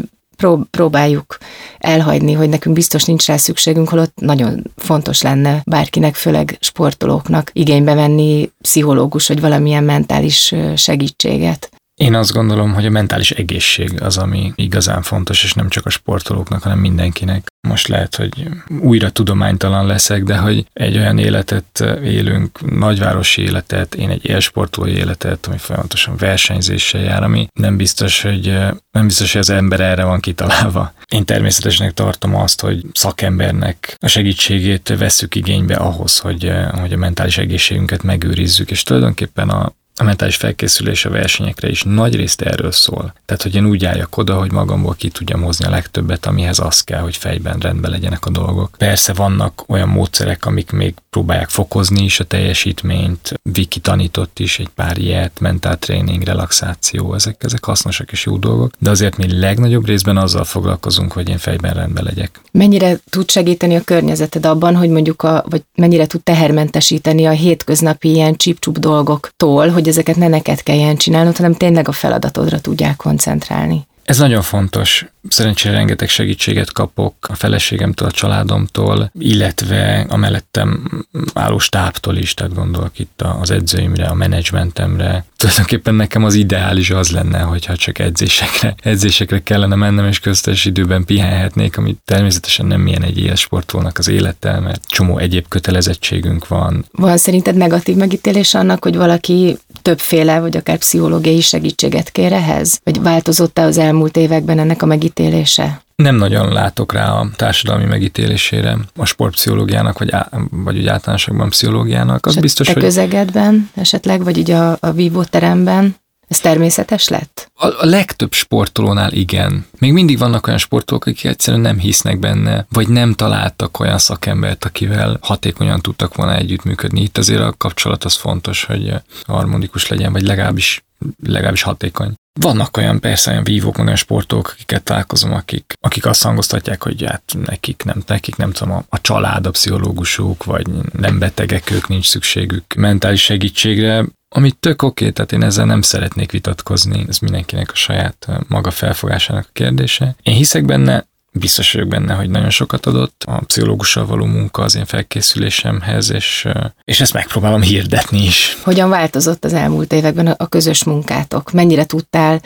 próbáljuk 0.70 1.38
elhagyni, 1.78 2.32
hogy 2.32 2.48
nekünk 2.48 2.74
biztos 2.74 3.04
nincs 3.04 3.26
rá 3.26 3.36
szükségünk, 3.36 3.88
holott 3.88 4.20
nagyon 4.20 4.62
fontos 4.76 5.22
lenne 5.22 5.62
bárkinek, 5.64 6.14
főleg 6.14 6.56
sportolóknak 6.60 7.50
igénybe 7.52 7.94
venni 7.94 8.50
pszichológus, 8.60 9.28
vagy 9.28 9.40
valamilyen 9.40 9.84
mentális 9.84 10.54
segítséget. 10.76 11.70
Én 12.02 12.14
azt 12.14 12.32
gondolom, 12.32 12.72
hogy 12.72 12.86
a 12.86 12.90
mentális 12.90 13.30
egészség 13.30 14.02
az, 14.02 14.18
ami 14.18 14.52
igazán 14.54 15.02
fontos, 15.02 15.44
és 15.44 15.52
nem 15.52 15.68
csak 15.68 15.86
a 15.86 15.90
sportolóknak, 15.90 16.62
hanem 16.62 16.78
mindenkinek. 16.78 17.46
Most 17.68 17.88
lehet, 17.88 18.16
hogy 18.16 18.48
újra 18.80 19.10
tudománytalan 19.10 19.86
leszek, 19.86 20.22
de 20.24 20.36
hogy 20.36 20.66
egy 20.72 20.96
olyan 20.96 21.18
életet 21.18 21.84
élünk, 22.04 22.76
nagyvárosi 22.76 23.42
életet, 23.42 23.94
én 23.94 24.10
egy 24.10 24.26
élsportolói 24.26 24.92
életet, 24.92 25.46
ami 25.46 25.58
folyamatosan 25.58 26.16
versenyzéssel 26.16 27.02
jár, 27.02 27.22
ami 27.22 27.46
nem 27.52 27.76
biztos, 27.76 28.22
hogy 28.22 28.58
nem 28.90 29.06
biztos, 29.06 29.32
hogy 29.32 29.40
az 29.40 29.50
ember 29.50 29.80
erre 29.80 30.04
van 30.04 30.20
kitalálva. 30.20 30.92
Én 31.08 31.24
természetesnek 31.24 31.92
tartom 31.92 32.34
azt, 32.34 32.60
hogy 32.60 32.84
szakembernek 32.92 33.96
a 34.00 34.08
segítségét 34.08 34.94
vesszük 34.98 35.34
igénybe 35.34 35.74
ahhoz, 35.74 36.18
hogy, 36.18 36.52
hogy 36.80 36.92
a 36.92 36.96
mentális 36.96 37.38
egészségünket 37.38 38.02
megőrizzük, 38.02 38.70
és 38.70 38.82
tulajdonképpen 38.82 39.48
a 39.48 39.72
a 39.96 40.04
mentális 40.04 40.36
felkészülés 40.36 41.04
a 41.04 41.10
versenyekre 41.10 41.68
is 41.68 41.82
nagy 41.82 42.16
részt 42.16 42.40
erről 42.40 42.72
szól. 42.72 43.14
Tehát, 43.24 43.42
hogy 43.42 43.54
én 43.54 43.66
úgy 43.66 43.84
álljak 43.84 44.16
oda, 44.16 44.38
hogy 44.38 44.52
magamból 44.52 44.94
ki 44.94 45.08
tudjam 45.08 45.42
hozni 45.42 45.64
a 45.64 45.70
legtöbbet, 45.70 46.26
amihez 46.26 46.58
az 46.58 46.80
kell, 46.80 47.00
hogy 47.00 47.16
fejben 47.16 47.58
rendben 47.58 47.90
legyenek 47.90 48.26
a 48.26 48.30
dolgok. 48.30 48.74
Persze 48.78 49.12
vannak 49.12 49.64
olyan 49.66 49.88
módszerek, 49.88 50.46
amik 50.46 50.70
még 50.70 50.94
próbálják 51.10 51.48
fokozni 51.48 52.04
is 52.04 52.20
a 52.20 52.24
teljesítményt. 52.24 53.34
Viki 53.42 53.80
tanított 53.80 54.38
is 54.38 54.58
egy 54.58 54.68
pár 54.68 54.98
ilyet, 54.98 55.40
mentál 55.40 55.76
tréning, 55.76 56.22
relaxáció, 56.22 57.14
ezek, 57.14 57.44
ezek 57.44 57.64
hasznosak 57.64 58.12
és 58.12 58.24
jó 58.24 58.36
dolgok, 58.36 58.70
de 58.78 58.90
azért 58.90 59.16
mi 59.16 59.38
legnagyobb 59.38 59.86
részben 59.86 60.16
azzal 60.16 60.44
foglalkozunk, 60.44 61.12
hogy 61.12 61.28
én 61.28 61.38
fejben 61.38 61.74
rendben 61.74 62.04
legyek. 62.04 62.40
Mennyire 62.52 62.98
tud 63.10 63.30
segíteni 63.30 63.76
a 63.76 63.80
környezeted 63.84 64.46
abban, 64.46 64.76
hogy 64.76 64.88
mondjuk 64.88 65.22
a, 65.22 65.44
vagy 65.48 65.62
mennyire 65.74 66.06
tud 66.06 66.22
tehermentesíteni 66.22 67.26
a 67.26 67.30
hétköznapi 67.30 68.08
ilyen 68.08 68.36
csip 68.36 68.78
dolgoktól, 68.78 69.68
hogy 69.68 69.81
ezeket 69.88 70.16
ne 70.16 70.28
neked 70.28 70.62
kelljen 70.62 70.96
csinálnod, 70.96 71.36
hanem 71.36 71.54
tényleg 71.54 71.88
a 71.88 71.92
feladatodra 71.92 72.60
tudják 72.60 72.96
koncentrálni. 72.96 73.86
Ez 74.04 74.18
nagyon 74.18 74.42
fontos. 74.42 75.06
Szerencsére 75.28 75.74
rengeteg 75.74 76.08
segítséget 76.08 76.72
kapok 76.72 77.14
a 77.28 77.34
feleségemtől, 77.34 78.08
a 78.08 78.10
családomtól, 78.10 79.10
illetve 79.18 80.06
a 80.08 80.16
mellettem 80.16 80.90
álló 81.34 81.58
stábtól 81.58 82.16
is, 82.16 82.34
tehát 82.34 82.54
gondolok 82.54 82.98
itt 82.98 83.22
az 83.40 83.50
edzőimre, 83.50 84.06
a 84.06 84.14
menedzsmentemre. 84.14 85.24
Tulajdonképpen 85.36 85.94
nekem 85.94 86.24
az 86.24 86.34
ideális 86.34 86.90
az 86.90 87.10
lenne, 87.10 87.38
hogyha 87.38 87.76
csak 87.76 87.98
edzésekre, 87.98 88.74
edzésekre 88.82 89.42
kellene 89.42 89.74
mennem, 89.74 90.06
és 90.06 90.20
köztes 90.20 90.64
időben 90.64 91.04
pihenhetnék, 91.04 91.78
ami 91.78 91.96
természetesen 92.04 92.66
nem 92.66 92.80
milyen 92.80 93.02
egy 93.02 93.18
élsportolnak 93.18 93.98
az 93.98 94.08
élete, 94.08 94.60
mert 94.60 94.86
csomó 94.86 95.18
egyéb 95.18 95.48
kötelezettségünk 95.48 96.48
van. 96.48 96.84
Van 96.92 97.16
szerinted 97.16 97.54
negatív 97.56 97.96
megítélés 97.96 98.54
annak, 98.54 98.82
hogy 98.82 98.96
valaki 98.96 99.58
többféle, 99.82 100.40
vagy 100.40 100.56
akár 100.56 100.78
pszichológiai 100.78 101.40
segítséget 101.40 102.10
kér 102.10 102.32
ehhez? 102.32 102.80
Vagy 102.84 103.02
változott-e 103.02 103.62
az 103.62 103.78
elmúlt 103.78 104.16
években 104.16 104.58
ennek 104.58 104.82
a 104.82 104.86
megítélése? 104.86 105.82
Nem 105.96 106.16
nagyon 106.16 106.52
látok 106.52 106.92
rá 106.92 107.12
a 107.12 107.28
társadalmi 107.36 107.84
megítélésére 107.84 108.78
a 108.96 109.04
sportpszichológiának, 109.04 109.98
vagy, 109.98 110.10
á, 110.10 110.28
vagy 110.50 110.78
úgy 110.78 110.86
általánosakban 110.86 111.48
pszichológiának. 111.48 112.26
Az 112.26 112.36
biztos, 112.36 112.66
te 112.66 112.72
hogy... 112.72 112.82
közegedben 112.82 113.70
esetleg, 113.74 114.24
vagy 114.24 114.38
ugye 114.38 114.56
a, 114.56 114.76
a 114.80 114.90
vívóteremben? 114.90 115.96
Ez 116.32 116.40
természetes 116.40 117.08
lett? 117.08 117.50
A, 117.54 117.66
a 117.66 117.84
legtöbb 117.84 118.32
sportolónál 118.32 119.12
igen. 119.12 119.66
Még 119.78 119.92
mindig 119.92 120.18
vannak 120.18 120.46
olyan 120.46 120.58
sportolók, 120.58 121.06
akik 121.06 121.24
egyszerűen 121.24 121.62
nem 121.62 121.78
hisznek 121.78 122.18
benne, 122.18 122.66
vagy 122.70 122.88
nem 122.88 123.12
találtak 123.12 123.80
olyan 123.80 123.98
szakembert, 123.98 124.64
akivel 124.64 125.18
hatékonyan 125.20 125.80
tudtak 125.80 126.14
volna 126.14 126.36
együttműködni. 126.36 127.00
Itt 127.00 127.18
azért 127.18 127.40
a 127.40 127.54
kapcsolat 127.58 128.04
az 128.04 128.14
fontos, 128.14 128.64
hogy 128.64 128.94
harmonikus 129.26 129.88
legyen, 129.88 130.12
vagy 130.12 130.22
legalábbis 130.22 130.84
legalábbis 131.22 131.62
hatékony. 131.62 132.14
Vannak 132.40 132.76
olyan 132.76 133.00
persze 133.00 133.30
olyan 133.30 133.44
vívók, 133.44 133.78
olyan 133.78 133.96
sportolók, 133.96 134.48
akiket 134.48 134.82
találkozom, 134.82 135.32
akik, 135.32 135.72
akik 135.80 136.06
azt 136.06 136.22
hangoztatják, 136.22 136.82
hogy 136.82 137.04
hát 137.04 137.36
nekik 137.46 137.82
nem, 137.84 138.02
nekik 138.06 138.36
nem 138.36 138.52
tudom, 138.52 138.74
a, 138.74 138.84
a 138.88 139.00
család, 139.00 139.46
a 139.46 139.50
pszichológusuk, 139.50 140.44
vagy 140.44 140.66
nem 140.92 141.18
betegek, 141.18 141.70
ők 141.70 141.88
nincs 141.88 142.06
szükségük 142.06 142.74
mentális 142.74 143.22
segítségre. 143.22 144.04
Ami 144.34 144.50
tök 144.50 144.82
oké, 144.82 145.04
okay, 145.04 145.14
tehát 145.14 145.32
én 145.32 145.42
ezzel 145.42 145.64
nem 145.64 145.82
szeretnék 145.82 146.32
vitatkozni, 146.32 147.04
ez 147.08 147.18
mindenkinek 147.18 147.70
a 147.70 147.76
saját 147.76 148.28
maga 148.48 148.70
felfogásának 148.70 149.44
a 149.48 149.52
kérdése. 149.52 150.14
Én 150.22 150.34
hiszek 150.34 150.64
benne, 150.64 151.06
biztos 151.32 151.72
vagyok 151.72 151.88
benne, 151.88 152.14
hogy 152.14 152.30
nagyon 152.30 152.50
sokat 152.50 152.86
adott 152.86 153.24
a 153.26 153.40
pszichológussal 153.46 154.06
való 154.06 154.24
munka 154.24 154.62
az 154.62 154.76
én 154.76 154.84
felkészülésemhez, 154.84 156.10
és, 156.10 156.48
és 156.84 157.00
ezt 157.00 157.12
megpróbálom 157.12 157.62
hirdetni 157.62 158.24
is. 158.24 158.56
Hogyan 158.62 158.88
változott 158.88 159.44
az 159.44 159.52
elmúlt 159.52 159.92
években 159.92 160.26
a 160.26 160.46
közös 160.46 160.84
munkátok? 160.84 161.52
Mennyire 161.52 161.84
tudtál 161.84 162.40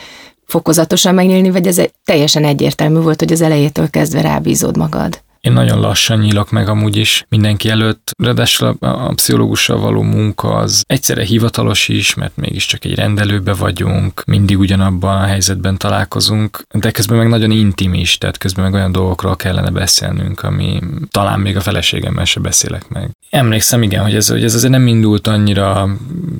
fokozatosan 0.45 1.13
megnyílni, 1.13 1.49
vagy 1.49 1.67
ez 1.67 1.81
teljesen 2.03 2.43
egyértelmű 2.43 2.99
volt, 2.99 3.19
hogy 3.19 3.31
az 3.31 3.41
elejétől 3.41 3.89
kezdve 3.89 4.21
rábízod 4.21 4.77
magad? 4.77 5.21
Én 5.41 5.51
nagyon 5.51 5.79
lassan 5.79 6.19
nyílok 6.19 6.51
meg 6.51 6.67
amúgy 6.67 6.95
is 6.95 7.25
mindenki 7.29 7.69
előtt, 7.69 8.11
ráadásul 8.23 8.77
a, 8.79 8.87
a 8.87 9.13
pszichológussal 9.13 9.79
való 9.79 10.01
munka 10.01 10.55
az 10.55 10.83
egyszerre 10.87 11.23
hivatalos 11.23 11.87
is, 11.87 12.13
mert 12.13 12.35
mégiscsak 12.35 12.85
egy 12.85 12.95
rendelőbe 12.95 13.53
vagyunk, 13.53 14.23
mindig 14.25 14.59
ugyanabban 14.59 15.21
a 15.21 15.25
helyzetben 15.25 15.77
találkozunk, 15.77 16.63
de 16.73 16.91
közben 16.91 17.17
meg 17.17 17.27
nagyon 17.27 17.51
intim 17.51 17.93
is, 17.93 18.17
tehát 18.17 18.37
közben 18.37 18.65
meg 18.65 18.73
olyan 18.73 18.91
dolgokról 18.91 19.35
kellene 19.35 19.69
beszélnünk, 19.69 20.43
ami 20.43 20.79
talán 21.09 21.39
még 21.39 21.55
a 21.55 21.61
feleségemmel 21.61 22.25
se 22.25 22.39
beszélek 22.39 22.89
meg. 22.89 23.09
Emlékszem, 23.29 23.81
igen, 23.81 24.03
hogy 24.03 24.15
ez, 24.15 24.29
hogy 24.29 24.43
ez 24.43 24.55
azért 24.55 24.71
nem 24.71 24.87
indult 24.87 25.27
annyira 25.27 25.89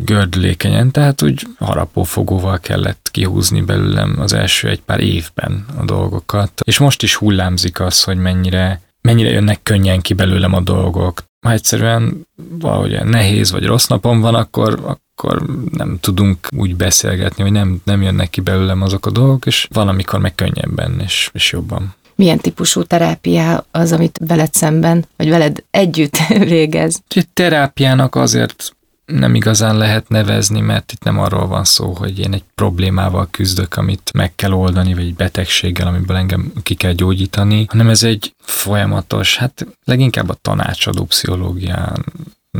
gördülékenyen, 0.05 0.91
tehát 0.91 1.21
úgy 1.21 1.47
harapófogóval 1.59 2.59
kellett 2.59 3.09
kihúzni 3.11 3.61
belőlem 3.61 4.15
az 4.19 4.33
első 4.33 4.69
egy 4.69 4.81
pár 4.81 4.99
évben 4.99 5.65
a 5.79 5.85
dolgokat. 5.85 6.51
És 6.63 6.77
most 6.77 7.03
is 7.03 7.15
hullámzik 7.15 7.79
az, 7.79 8.03
hogy 8.03 8.17
mennyire 8.17 8.81
mennyire 9.07 9.29
jönnek 9.29 9.63
könnyen 9.63 10.01
ki 10.01 10.13
belőlem 10.13 10.53
a 10.53 10.59
dolgok. 10.59 11.23
Ha 11.45 11.51
egyszerűen 11.51 12.27
valahogy 12.49 13.03
nehéz 13.03 13.51
vagy 13.51 13.65
rossz 13.65 13.87
napom 13.87 14.21
van, 14.21 14.35
akkor, 14.35 14.79
akkor 14.83 15.43
nem 15.71 15.97
tudunk 15.99 16.47
úgy 16.55 16.75
beszélgetni, 16.75 17.43
hogy 17.43 17.51
nem, 17.51 17.81
nem 17.83 18.01
jönnek 18.01 18.29
ki 18.29 18.41
belőlem 18.41 18.81
azok 18.81 19.05
a 19.05 19.11
dolgok, 19.11 19.45
és 19.45 19.67
van, 19.73 19.87
amikor 19.87 20.19
meg 20.19 20.35
könnyebben 20.35 20.99
és, 21.03 21.29
és 21.33 21.51
jobban. 21.51 21.95
Milyen 22.15 22.37
típusú 22.37 22.83
terápia 22.83 23.65
az, 23.71 23.91
amit 23.91 24.19
veled 24.27 24.53
szemben, 24.53 25.05
vagy 25.15 25.29
veled 25.29 25.63
együtt 25.71 26.17
végez? 26.53 27.01
Terápiának 27.33 28.15
azért 28.15 28.75
nem 29.07 29.35
igazán 29.35 29.77
lehet 29.77 30.09
nevezni, 30.09 30.59
mert 30.59 30.91
itt 30.91 31.03
nem 31.03 31.19
arról 31.19 31.47
van 31.47 31.63
szó, 31.63 31.93
hogy 31.93 32.19
én 32.19 32.33
egy 32.33 32.43
problémával 32.55 33.27
küzdök, 33.31 33.77
amit 33.77 34.11
meg 34.13 34.35
kell 34.35 34.51
oldani, 34.51 34.93
vagy 34.93 35.03
egy 35.03 35.15
betegséggel, 35.15 35.87
amiből 35.87 36.17
engem 36.17 36.51
ki 36.63 36.75
kell 36.75 36.91
gyógyítani, 36.91 37.65
hanem 37.69 37.89
ez 37.89 38.03
egy 38.03 38.33
folyamatos, 38.39 39.37
hát 39.37 39.67
leginkább 39.83 40.29
a 40.29 40.37
tanácsadó 40.41 41.05
pszichológián 41.05 42.05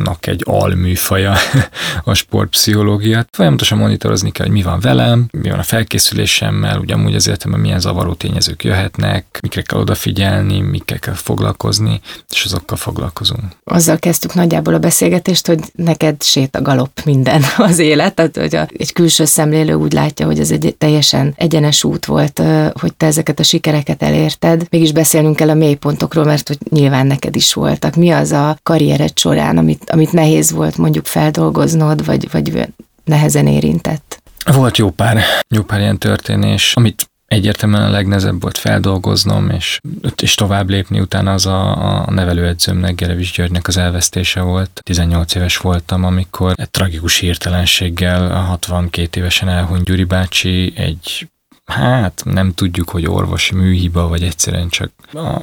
nak 0.03 0.27
egy 0.27 0.41
alműfaja 0.45 1.35
a 2.03 2.13
sportpszichológia. 2.13 3.25
Folyamatosan 3.31 3.77
monitorozni 3.77 4.31
kell, 4.31 4.45
hogy 4.45 4.55
mi 4.55 4.61
van 4.61 4.79
velem, 4.79 5.27
mi 5.31 5.49
van 5.49 5.59
a 5.59 5.63
felkészülésemmel, 5.63 6.79
ugye 6.79 6.93
amúgy 6.93 7.15
az 7.15 7.27
életemben 7.27 7.59
milyen 7.59 7.79
zavaró 7.79 8.13
tényezők 8.13 8.63
jöhetnek, 8.63 9.39
mikre 9.41 9.61
kell 9.61 9.79
odafigyelni, 9.79 10.59
mikkel 10.59 10.99
kell 10.99 11.13
foglalkozni, 11.13 11.99
és 12.29 12.43
azokkal 12.43 12.77
foglalkozunk. 12.77 13.43
Azzal 13.63 13.97
kezdtük 13.97 14.33
nagyjából 14.33 14.73
a 14.73 14.79
beszélgetést, 14.79 15.47
hogy 15.47 15.59
neked 15.75 16.23
sét 16.23 16.55
a 16.55 16.61
galop 16.61 17.01
minden 17.05 17.43
az 17.57 17.79
élet, 17.79 18.15
tehát 18.15 18.37
hogy 18.37 18.55
a, 18.55 18.67
egy 18.77 18.93
külső 18.93 19.25
szemlélő 19.25 19.73
úgy 19.73 19.93
látja, 19.93 20.25
hogy 20.25 20.39
ez 20.39 20.51
egy 20.51 20.75
teljesen 20.77 21.33
egyenes 21.37 21.83
út 21.83 22.05
volt, 22.05 22.41
hogy 22.79 22.93
te 22.93 23.05
ezeket 23.05 23.39
a 23.39 23.43
sikereket 23.43 24.03
elérted. 24.03 24.67
Mégis 24.69 24.91
beszélnünk 24.91 25.35
kell 25.35 25.49
a 25.49 25.53
mélypontokról, 25.53 26.25
mert 26.25 26.47
hogy 26.47 26.57
nyilván 26.69 27.07
neked 27.07 27.35
is 27.35 27.53
voltak. 27.53 27.95
Mi 27.95 28.11
az 28.11 28.31
a 28.31 28.57
karriered 28.63 29.17
során, 29.17 29.57
amit 29.57 29.86
amit 29.89 30.11
nehéz 30.11 30.51
volt 30.51 30.77
mondjuk 30.77 31.05
feldolgoznod, 31.05 32.05
vagy, 32.05 32.31
vagy 32.31 32.67
nehezen 33.03 33.47
érintett? 33.47 34.21
Volt 34.53 34.77
jó 34.77 34.89
pár, 34.89 35.21
jó 35.47 35.63
pár 35.63 35.79
ilyen 35.79 35.97
történés, 35.97 36.73
amit 36.75 37.09
egyértelműen 37.27 37.83
a 37.83 37.89
legnehezebb 37.89 38.41
volt 38.41 38.57
feldolgoznom, 38.57 39.49
és, 39.49 39.79
és 40.21 40.35
tovább 40.35 40.69
lépni 40.69 40.99
utána 40.99 41.33
az 41.33 41.45
a, 41.45 42.01
a 42.05 42.11
nevelőedzőmnek, 42.11 42.95
Gerevis 42.95 43.31
Györgynek 43.31 43.67
az 43.67 43.77
elvesztése 43.77 44.41
volt. 44.41 44.81
18 44.83 45.35
éves 45.35 45.57
voltam, 45.57 46.03
amikor 46.03 46.53
egy 46.55 46.69
tragikus 46.69 47.17
hirtelenséggel 47.17 48.31
a 48.31 48.39
62 48.39 49.19
évesen 49.19 49.49
elhunyt 49.49 49.83
Gyuri 49.83 50.03
bácsi 50.03 50.73
egy 50.75 51.29
hát 51.65 52.21
nem 52.25 52.53
tudjuk, 52.53 52.89
hogy 52.89 53.07
orvosi 53.07 53.55
műhiba, 53.55 54.07
vagy 54.07 54.23
egyszerűen 54.23 54.69
csak 54.69 54.91
a 55.13 55.41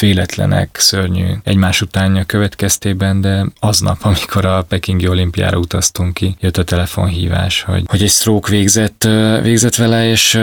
véletlenek 0.00 0.76
szörnyű 0.78 1.34
egymás 1.44 1.82
utánja 1.82 2.24
következtében, 2.24 3.20
de 3.20 3.46
aznap, 3.60 3.98
amikor 4.00 4.44
a 4.44 4.62
Pekingi 4.62 5.08
olimpiára 5.08 5.58
utaztunk 5.58 6.14
ki, 6.14 6.36
jött 6.40 6.56
a 6.56 6.64
telefonhívás, 6.64 7.62
hogy, 7.62 7.84
hogy 7.86 8.02
egy 8.02 8.10
stroke 8.10 8.50
végzett, 8.50 9.08
végzett 9.42 9.74
vele, 9.74 10.08
és 10.08 10.40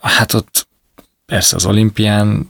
hát 0.00 0.34
ott 0.34 0.70
Persze 1.26 1.56
az 1.56 1.66
olimpián 1.66 2.48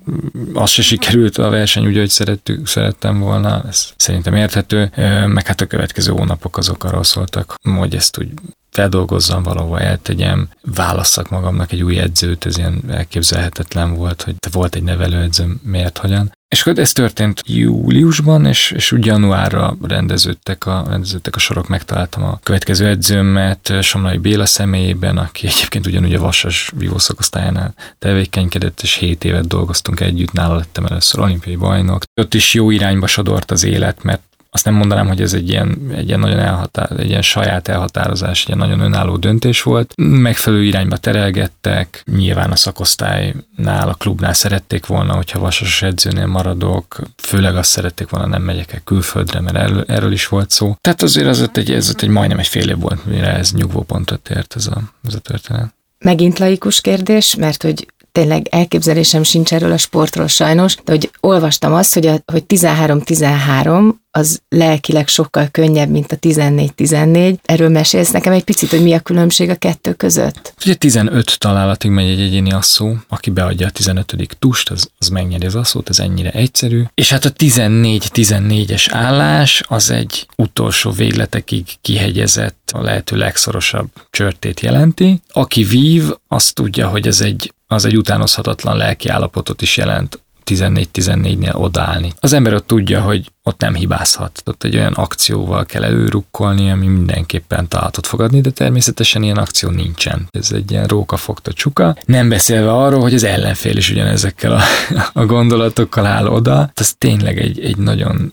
az 0.54 0.70
se 0.70 0.82
sikerült 0.82 1.38
a 1.38 1.50
verseny 1.50 1.86
úgy, 1.86 1.96
hogy 1.96 2.08
szerettük, 2.08 2.66
szerettem 2.66 3.18
volna, 3.18 3.62
ez 3.68 3.92
szerintem 3.96 4.34
érthető, 4.34 4.90
meg 5.26 5.46
hát 5.46 5.60
a 5.60 5.66
következő 5.66 6.12
hónapok 6.12 6.56
azok 6.56 6.84
arról 6.84 7.04
szóltak, 7.04 7.54
hogy 7.76 7.94
ezt 7.94 8.18
úgy 8.18 8.28
feldolgozzam 8.72 9.42
valahova, 9.42 9.80
eltegyem, 9.80 10.48
válasszak 10.74 11.30
magamnak 11.30 11.72
egy 11.72 11.82
új 11.82 11.98
edzőt, 11.98 12.46
ez 12.46 12.58
ilyen 12.58 12.82
elképzelhetetlen 12.88 13.94
volt, 13.94 14.22
hogy 14.22 14.34
volt 14.52 14.74
egy 14.74 14.82
nevelőedző, 14.82 15.46
miért, 15.62 15.98
hogyan. 15.98 16.32
És 16.48 16.60
akkor 16.60 16.78
ez 16.78 16.92
történt 16.92 17.42
júliusban, 17.46 18.46
és, 18.46 18.70
és 18.70 18.92
úgy 18.92 19.06
januárra 19.06 19.76
rendeződtek 19.82 20.66
a, 20.66 20.84
rendeződtek 20.88 21.36
a 21.36 21.38
sorok, 21.38 21.68
megtaláltam 21.68 22.22
a 22.22 22.38
következő 22.42 22.86
edzőmet 22.86 23.72
Somlai 23.80 24.18
Béla 24.18 24.46
személyében, 24.46 25.18
aki 25.18 25.46
egyébként 25.46 25.86
ugyanúgy 25.86 26.14
a 26.14 26.20
Vasas 26.20 26.72
vívószakosztályánál 26.76 27.74
tevékenykedett, 27.98 28.80
és 28.82 28.94
7 28.94 29.24
évet 29.24 29.46
dolgoztunk 29.46 30.00
együtt, 30.00 30.32
nála 30.32 30.56
lettem 30.56 30.84
először 30.84 31.20
olimpiai 31.20 31.56
bajnok. 31.56 32.02
Ott 32.20 32.34
is 32.34 32.54
jó 32.54 32.70
irányba 32.70 33.06
sodort 33.06 33.50
az 33.50 33.64
élet, 33.64 34.02
mert 34.02 34.22
azt 34.54 34.64
nem 34.64 34.74
mondanám, 34.74 35.06
hogy 35.06 35.20
ez 35.20 35.32
egy 35.32 35.48
ilyen, 35.48 35.90
egy 35.94 36.06
ilyen 36.06 36.20
nagyon 36.20 36.38
elhatár, 36.38 37.00
egy 37.00 37.08
ilyen 37.08 37.22
saját 37.22 37.68
elhatározás, 37.68 38.40
egy 38.40 38.46
ilyen 38.46 38.58
nagyon 38.58 38.80
önálló 38.80 39.16
döntés 39.16 39.62
volt. 39.62 39.92
Megfelelő 39.96 40.64
irányba 40.64 40.96
terelgettek, 40.96 42.02
nyilván 42.12 42.50
a 42.50 42.56
szakosztálynál, 42.56 43.88
a 43.88 43.94
klubnál 43.94 44.32
szerették 44.32 44.86
volna, 44.86 45.14
hogyha 45.14 45.38
vasos 45.38 45.82
edzőnél 45.82 46.26
maradok, 46.26 47.00
főleg 47.16 47.56
azt 47.56 47.70
szerették 47.70 48.08
volna, 48.08 48.26
nem 48.26 48.42
megyek 48.42 48.72
el 48.72 48.80
külföldre, 48.84 49.40
mert 49.40 49.56
erről, 49.56 49.84
erről 49.88 50.12
is 50.12 50.28
volt 50.28 50.50
szó. 50.50 50.76
Tehát 50.80 51.02
azért 51.02 51.26
az 51.26 51.40
ott 51.40 51.56
egy, 51.56 51.70
ez 51.70 51.94
egy 51.98 52.08
majdnem 52.08 52.38
egy 52.38 52.46
fél 52.46 52.68
év 52.68 52.78
volt, 52.78 53.04
mire 53.06 53.36
ez 53.36 53.52
nyugvópontot 53.52 54.30
ért 54.30 54.56
ez 54.56 54.66
a, 54.66 54.82
ez 55.06 55.14
a 55.14 55.18
történet. 55.18 55.74
Megint 55.98 56.38
laikus 56.38 56.80
kérdés, 56.80 57.34
mert 57.34 57.62
hogy 57.62 57.86
tényleg 58.12 58.46
elképzelésem 58.50 59.22
sincs 59.22 59.52
erről 59.52 59.72
a 59.72 59.78
sportról 59.78 60.26
sajnos, 60.26 60.74
de 60.84 60.92
hogy 60.92 61.10
olvastam 61.20 61.72
azt, 61.72 61.94
hogy, 61.94 62.06
a, 62.06 62.16
hogy 62.32 62.44
13-13 62.48 63.92
az 64.14 64.42
lelkileg 64.48 65.08
sokkal 65.08 65.48
könnyebb, 65.50 65.90
mint 65.90 66.12
a 66.12 66.16
14-14. 66.16 67.36
Erről 67.42 67.68
mesélsz 67.68 68.10
nekem 68.10 68.32
egy 68.32 68.44
picit, 68.44 68.70
hogy 68.70 68.82
mi 68.82 68.92
a 68.92 69.00
különbség 69.00 69.48
a 69.50 69.54
kettő 69.54 69.92
között? 69.92 70.54
Ugye 70.64 70.74
15 70.74 71.38
találatig 71.38 71.90
megy 71.90 72.08
egy 72.08 72.20
egyéni 72.20 72.52
asszó, 72.52 72.94
aki 73.08 73.30
beadja 73.30 73.66
a 73.66 73.70
15. 73.70 74.36
tust, 74.38 74.70
az, 74.70 74.90
az 74.98 75.08
megnyeri 75.08 75.46
az 75.46 75.54
asszót, 75.54 75.88
ez 75.88 75.98
ennyire 75.98 76.30
egyszerű. 76.30 76.82
És 76.94 77.10
hát 77.10 77.24
a 77.24 77.32
14-14-es 77.32 78.86
állás 78.90 79.62
az 79.68 79.90
egy 79.90 80.26
utolsó 80.36 80.90
végletekig 80.90 81.66
kihegyezett, 81.80 82.70
a 82.72 82.82
lehető 82.82 83.16
legszorosabb 83.16 83.88
csörtét 84.10 84.60
jelenti. 84.60 85.20
Aki 85.32 85.64
vív, 85.64 86.10
azt 86.28 86.54
tudja, 86.54 86.88
hogy 86.88 87.06
ez 87.06 87.20
egy 87.20 87.52
az 87.72 87.84
egy 87.84 87.96
utánozhatatlan 87.96 88.76
lelki 88.76 89.08
állapotot 89.08 89.62
is 89.62 89.76
jelent 89.76 90.20
14-14-nél 90.46 91.54
odállni. 91.54 92.12
Az 92.20 92.32
ember 92.32 92.54
ott 92.54 92.66
tudja, 92.66 93.00
hogy 93.00 93.30
ott 93.42 93.60
nem 93.60 93.74
hibázhat. 93.74 94.42
Ott 94.44 94.64
egy 94.64 94.76
olyan 94.76 94.92
akcióval 94.92 95.64
kell 95.64 95.84
előrukkolni, 95.84 96.70
ami 96.70 96.86
mindenképpen 96.86 97.68
találatot 97.68 98.06
fogadni, 98.06 98.40
de 98.40 98.50
természetesen 98.50 99.22
ilyen 99.22 99.36
akció 99.36 99.70
nincsen. 99.70 100.26
Ez 100.30 100.52
egy 100.52 100.70
ilyen 100.70 100.86
róka 100.86 101.16
fogta 101.16 101.52
csuka. 101.52 101.96
Nem 102.04 102.28
beszélve 102.28 102.72
arról, 102.72 103.00
hogy 103.00 103.14
az 103.14 103.24
ellenfél 103.24 103.76
is 103.76 103.90
ugyanezekkel 103.90 104.52
a, 104.52 104.60
a 105.20 105.26
gondolatokkal 105.26 106.06
áll 106.06 106.26
oda. 106.26 106.70
Ez 106.74 106.94
tényleg 106.98 107.38
egy, 107.38 107.60
egy 107.60 107.76
nagyon 107.76 108.32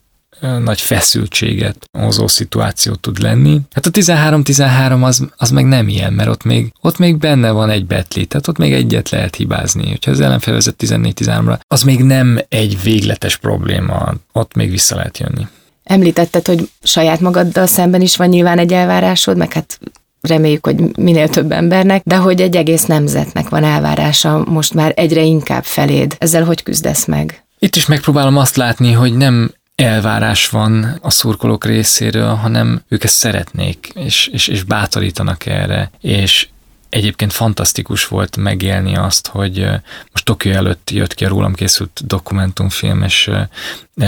nagy 0.63 0.82
feszültséget 0.82 1.89
hozó 1.99 2.28
szituáció 2.28 2.93
tud 2.93 3.21
lenni. 3.21 3.60
Hát 3.71 3.86
a 3.86 3.89
13-13 3.89 5.04
az, 5.04 5.28
az 5.38 5.49
meg 5.49 5.65
nem 5.65 5.88
ilyen, 5.88 6.13
mert 6.13 6.30
ott 6.30 6.43
még, 6.43 6.73
ott 6.82 6.97
még 6.97 7.17
benne 7.17 7.52
van 7.52 7.69
egy 7.69 7.86
betli, 7.86 8.25
tehát 8.25 8.47
ott 8.47 8.58
még 8.58 8.73
egyet 8.73 9.10
lehet 9.10 9.36
hibázni. 9.36 9.89
Hogyha 9.89 10.12
az 10.12 10.19
ellenfél 10.19 10.54
vezet 10.54 10.84
14-13-ra, 10.84 11.60
az 11.67 11.82
még 11.82 12.04
nem 12.04 12.39
egy 12.49 12.82
végletes 12.84 13.38
probléma, 13.38 14.13
ott 14.32 14.54
még 14.56 14.69
vissza 14.69 14.95
lehet 14.95 15.17
jönni. 15.17 15.47
Említetted, 15.84 16.45
hogy 16.45 16.69
saját 16.84 17.19
magaddal 17.19 17.67
szemben 17.67 18.02
is 18.02 18.15
van 18.15 18.28
nyilván 18.28 18.58
egy 18.58 18.73
elvárásod, 18.73 19.38
meg 19.38 19.54
hát 19.54 19.80
reméljük, 20.21 20.65
hogy 20.65 20.97
minél 20.97 21.30
több 21.30 21.52
embernek, 21.52 22.04
de 22.06 22.15
hogy 22.15 22.41
egy 22.41 22.56
egész 22.56 22.86
nemzetnek 22.86 23.49
van 23.49 23.63
elvárása 23.63 24.43
most 24.47 24.73
már 24.73 24.93
egyre 24.95 25.21
inkább 25.21 25.63
feléd. 25.63 26.15
Ezzel 26.17 26.43
hogy 26.43 26.63
küzdesz 26.63 27.06
meg? 27.06 27.43
Itt 27.60 27.75
is 27.75 27.86
megpróbálom 27.86 28.38
azt 28.38 28.56
látni, 28.56 28.91
hogy 28.91 29.13
nem 29.13 29.52
elvárás 29.80 30.50
van 30.50 30.98
a 31.02 31.10
szurkolók 31.10 31.65
részéről, 31.65 32.34
hanem 32.34 32.82
ők 32.88 33.04
ezt 33.04 33.15
szeretnék, 33.15 33.92
és, 33.94 34.28
és, 34.28 34.48
és 34.48 34.63
bátorítanak 34.63 35.46
erre, 35.46 35.92
és 36.02 36.48
Egyébként 36.89 37.34
fantasztikus 37.34 38.08
volt 38.08 38.38
megélni 38.38 38.96
azt, 38.96 39.28
hogy 39.28 39.68
most 40.12 40.26
Tokió 40.26 40.52
előtt 40.52 40.89
jött 40.89 41.13
ki 41.13 41.26
a 41.26 41.28
rólam 41.28 41.54
készült 41.54 42.02
dokumentumfilm, 42.06 43.04
és 43.04 43.32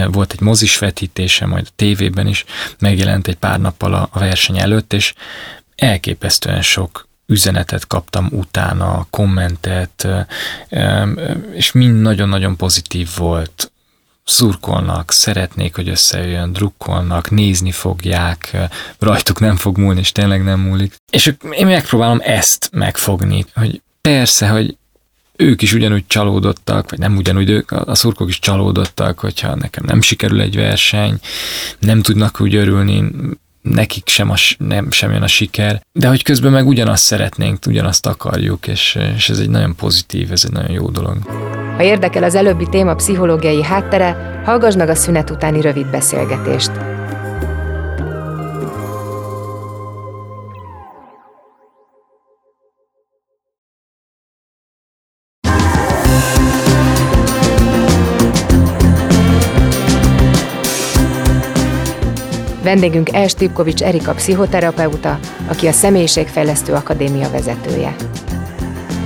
volt 0.08 0.34
egy 0.34 0.42
mozis 0.42 0.78
vetítése, 0.78 1.46
majd 1.46 1.66
a 1.68 1.74
tévében 1.76 2.28
is 2.28 2.46
megjelent 2.80 3.28
egy 3.28 3.36
pár 3.36 3.60
nappal 3.60 3.94
a 3.94 4.20
verseny 4.20 4.60
előtt, 4.60 4.94
és 4.94 5.14
elképesztően 5.76 6.62
sok 6.62 7.08
üzenetet 7.26 7.88
kaptam 7.88 8.28
utána, 8.32 9.08
kommentet, 9.10 10.08
és 11.54 11.72
mind 11.72 12.02
nagyon-nagyon 12.02 12.56
pozitív 12.56 13.10
volt 13.18 13.71
szurkolnak, 14.32 15.12
szeretnék, 15.12 15.76
hogy 15.76 15.89
összejöjjön, 15.89 16.54
drukkolnak, 16.54 17.30
nézni 17.30 17.72
fogják, 17.72 18.58
rajtuk 19.00 19.39
nem 19.39 19.56
fog 19.56 19.78
múlni, 19.78 20.00
és 20.00 20.12
tényleg 20.12 20.44
nem 20.44 20.60
múlik. 20.60 20.96
És 21.12 21.34
én 21.52 21.65
megpróbálom 21.65 22.20
ezt 22.24 22.70
megfogni, 22.72 23.46
hogy 23.54 23.82
persze, 24.02 24.48
hogy 24.48 24.78
ők 25.36 25.62
is 25.62 25.74
ugyanúgy 25.74 26.08
csalódottak, 26.08 26.89
vagy 26.89 27.00
nem 27.00 27.15
ugyanúgy, 27.15 27.50
ők, 27.50 27.72
a 27.72 27.96
szurkok 27.96 28.30
is 28.30 28.39
csalódottak, 28.39 29.20
hogyha 29.20 29.56
nekem 29.56 29.84
nem 29.88 30.02
sikerül 30.02 30.41
egy 30.41 30.56
verseny, 30.56 31.20
nem 31.80 32.02
tudnak 32.02 32.41
úgy 32.41 32.56
örülni, 32.56 33.12
nekik 33.62 34.08
sem, 34.08 34.30
a, 34.30 34.36
nem, 34.58 34.91
sem 34.91 35.12
jön 35.12 35.21
a 35.21 35.28
siker, 35.28 35.82
de 35.91 36.08
hogy 36.08 36.24
közben 36.24 36.52
meg 36.52 36.67
ugyanazt 36.67 37.04
szeretnénk, 37.04 37.65
ugyanazt 37.67 38.06
akarjuk, 38.06 38.67
és, 38.67 38.97
és 39.15 39.30
ez 39.30 39.39
egy 39.39 39.50
nagyon 39.50 39.76
pozitív, 39.76 40.32
ez 40.32 40.43
egy 40.45 40.52
nagyon 40.52 40.71
jó 40.71 40.89
dolog. 40.89 41.17
Ha 41.76 41.84
érdekel 41.84 42.24
az 42.24 42.36
előbbi 42.36 42.67
téma 42.69 42.95
pszichológiai 42.95 43.63
háttere, 43.63 44.41
hallgass 44.45 44.76
meg 44.76 44.89
a 44.89 44.95
szünet 44.95 45.30
utáni 45.30 45.62
rövid 45.62 45.88
beszélgetést. 45.88 46.71
Vendégünk 62.72 63.14
Els 63.14 63.34
Tipkovics 63.34 63.82
Erika 63.82 64.14
pszichoterapeuta, 64.14 65.20
aki 65.48 65.68
a 65.68 65.72
Személyiségfejlesztő 65.72 66.74
Akadémia 66.74 67.30
vezetője. 67.30 67.96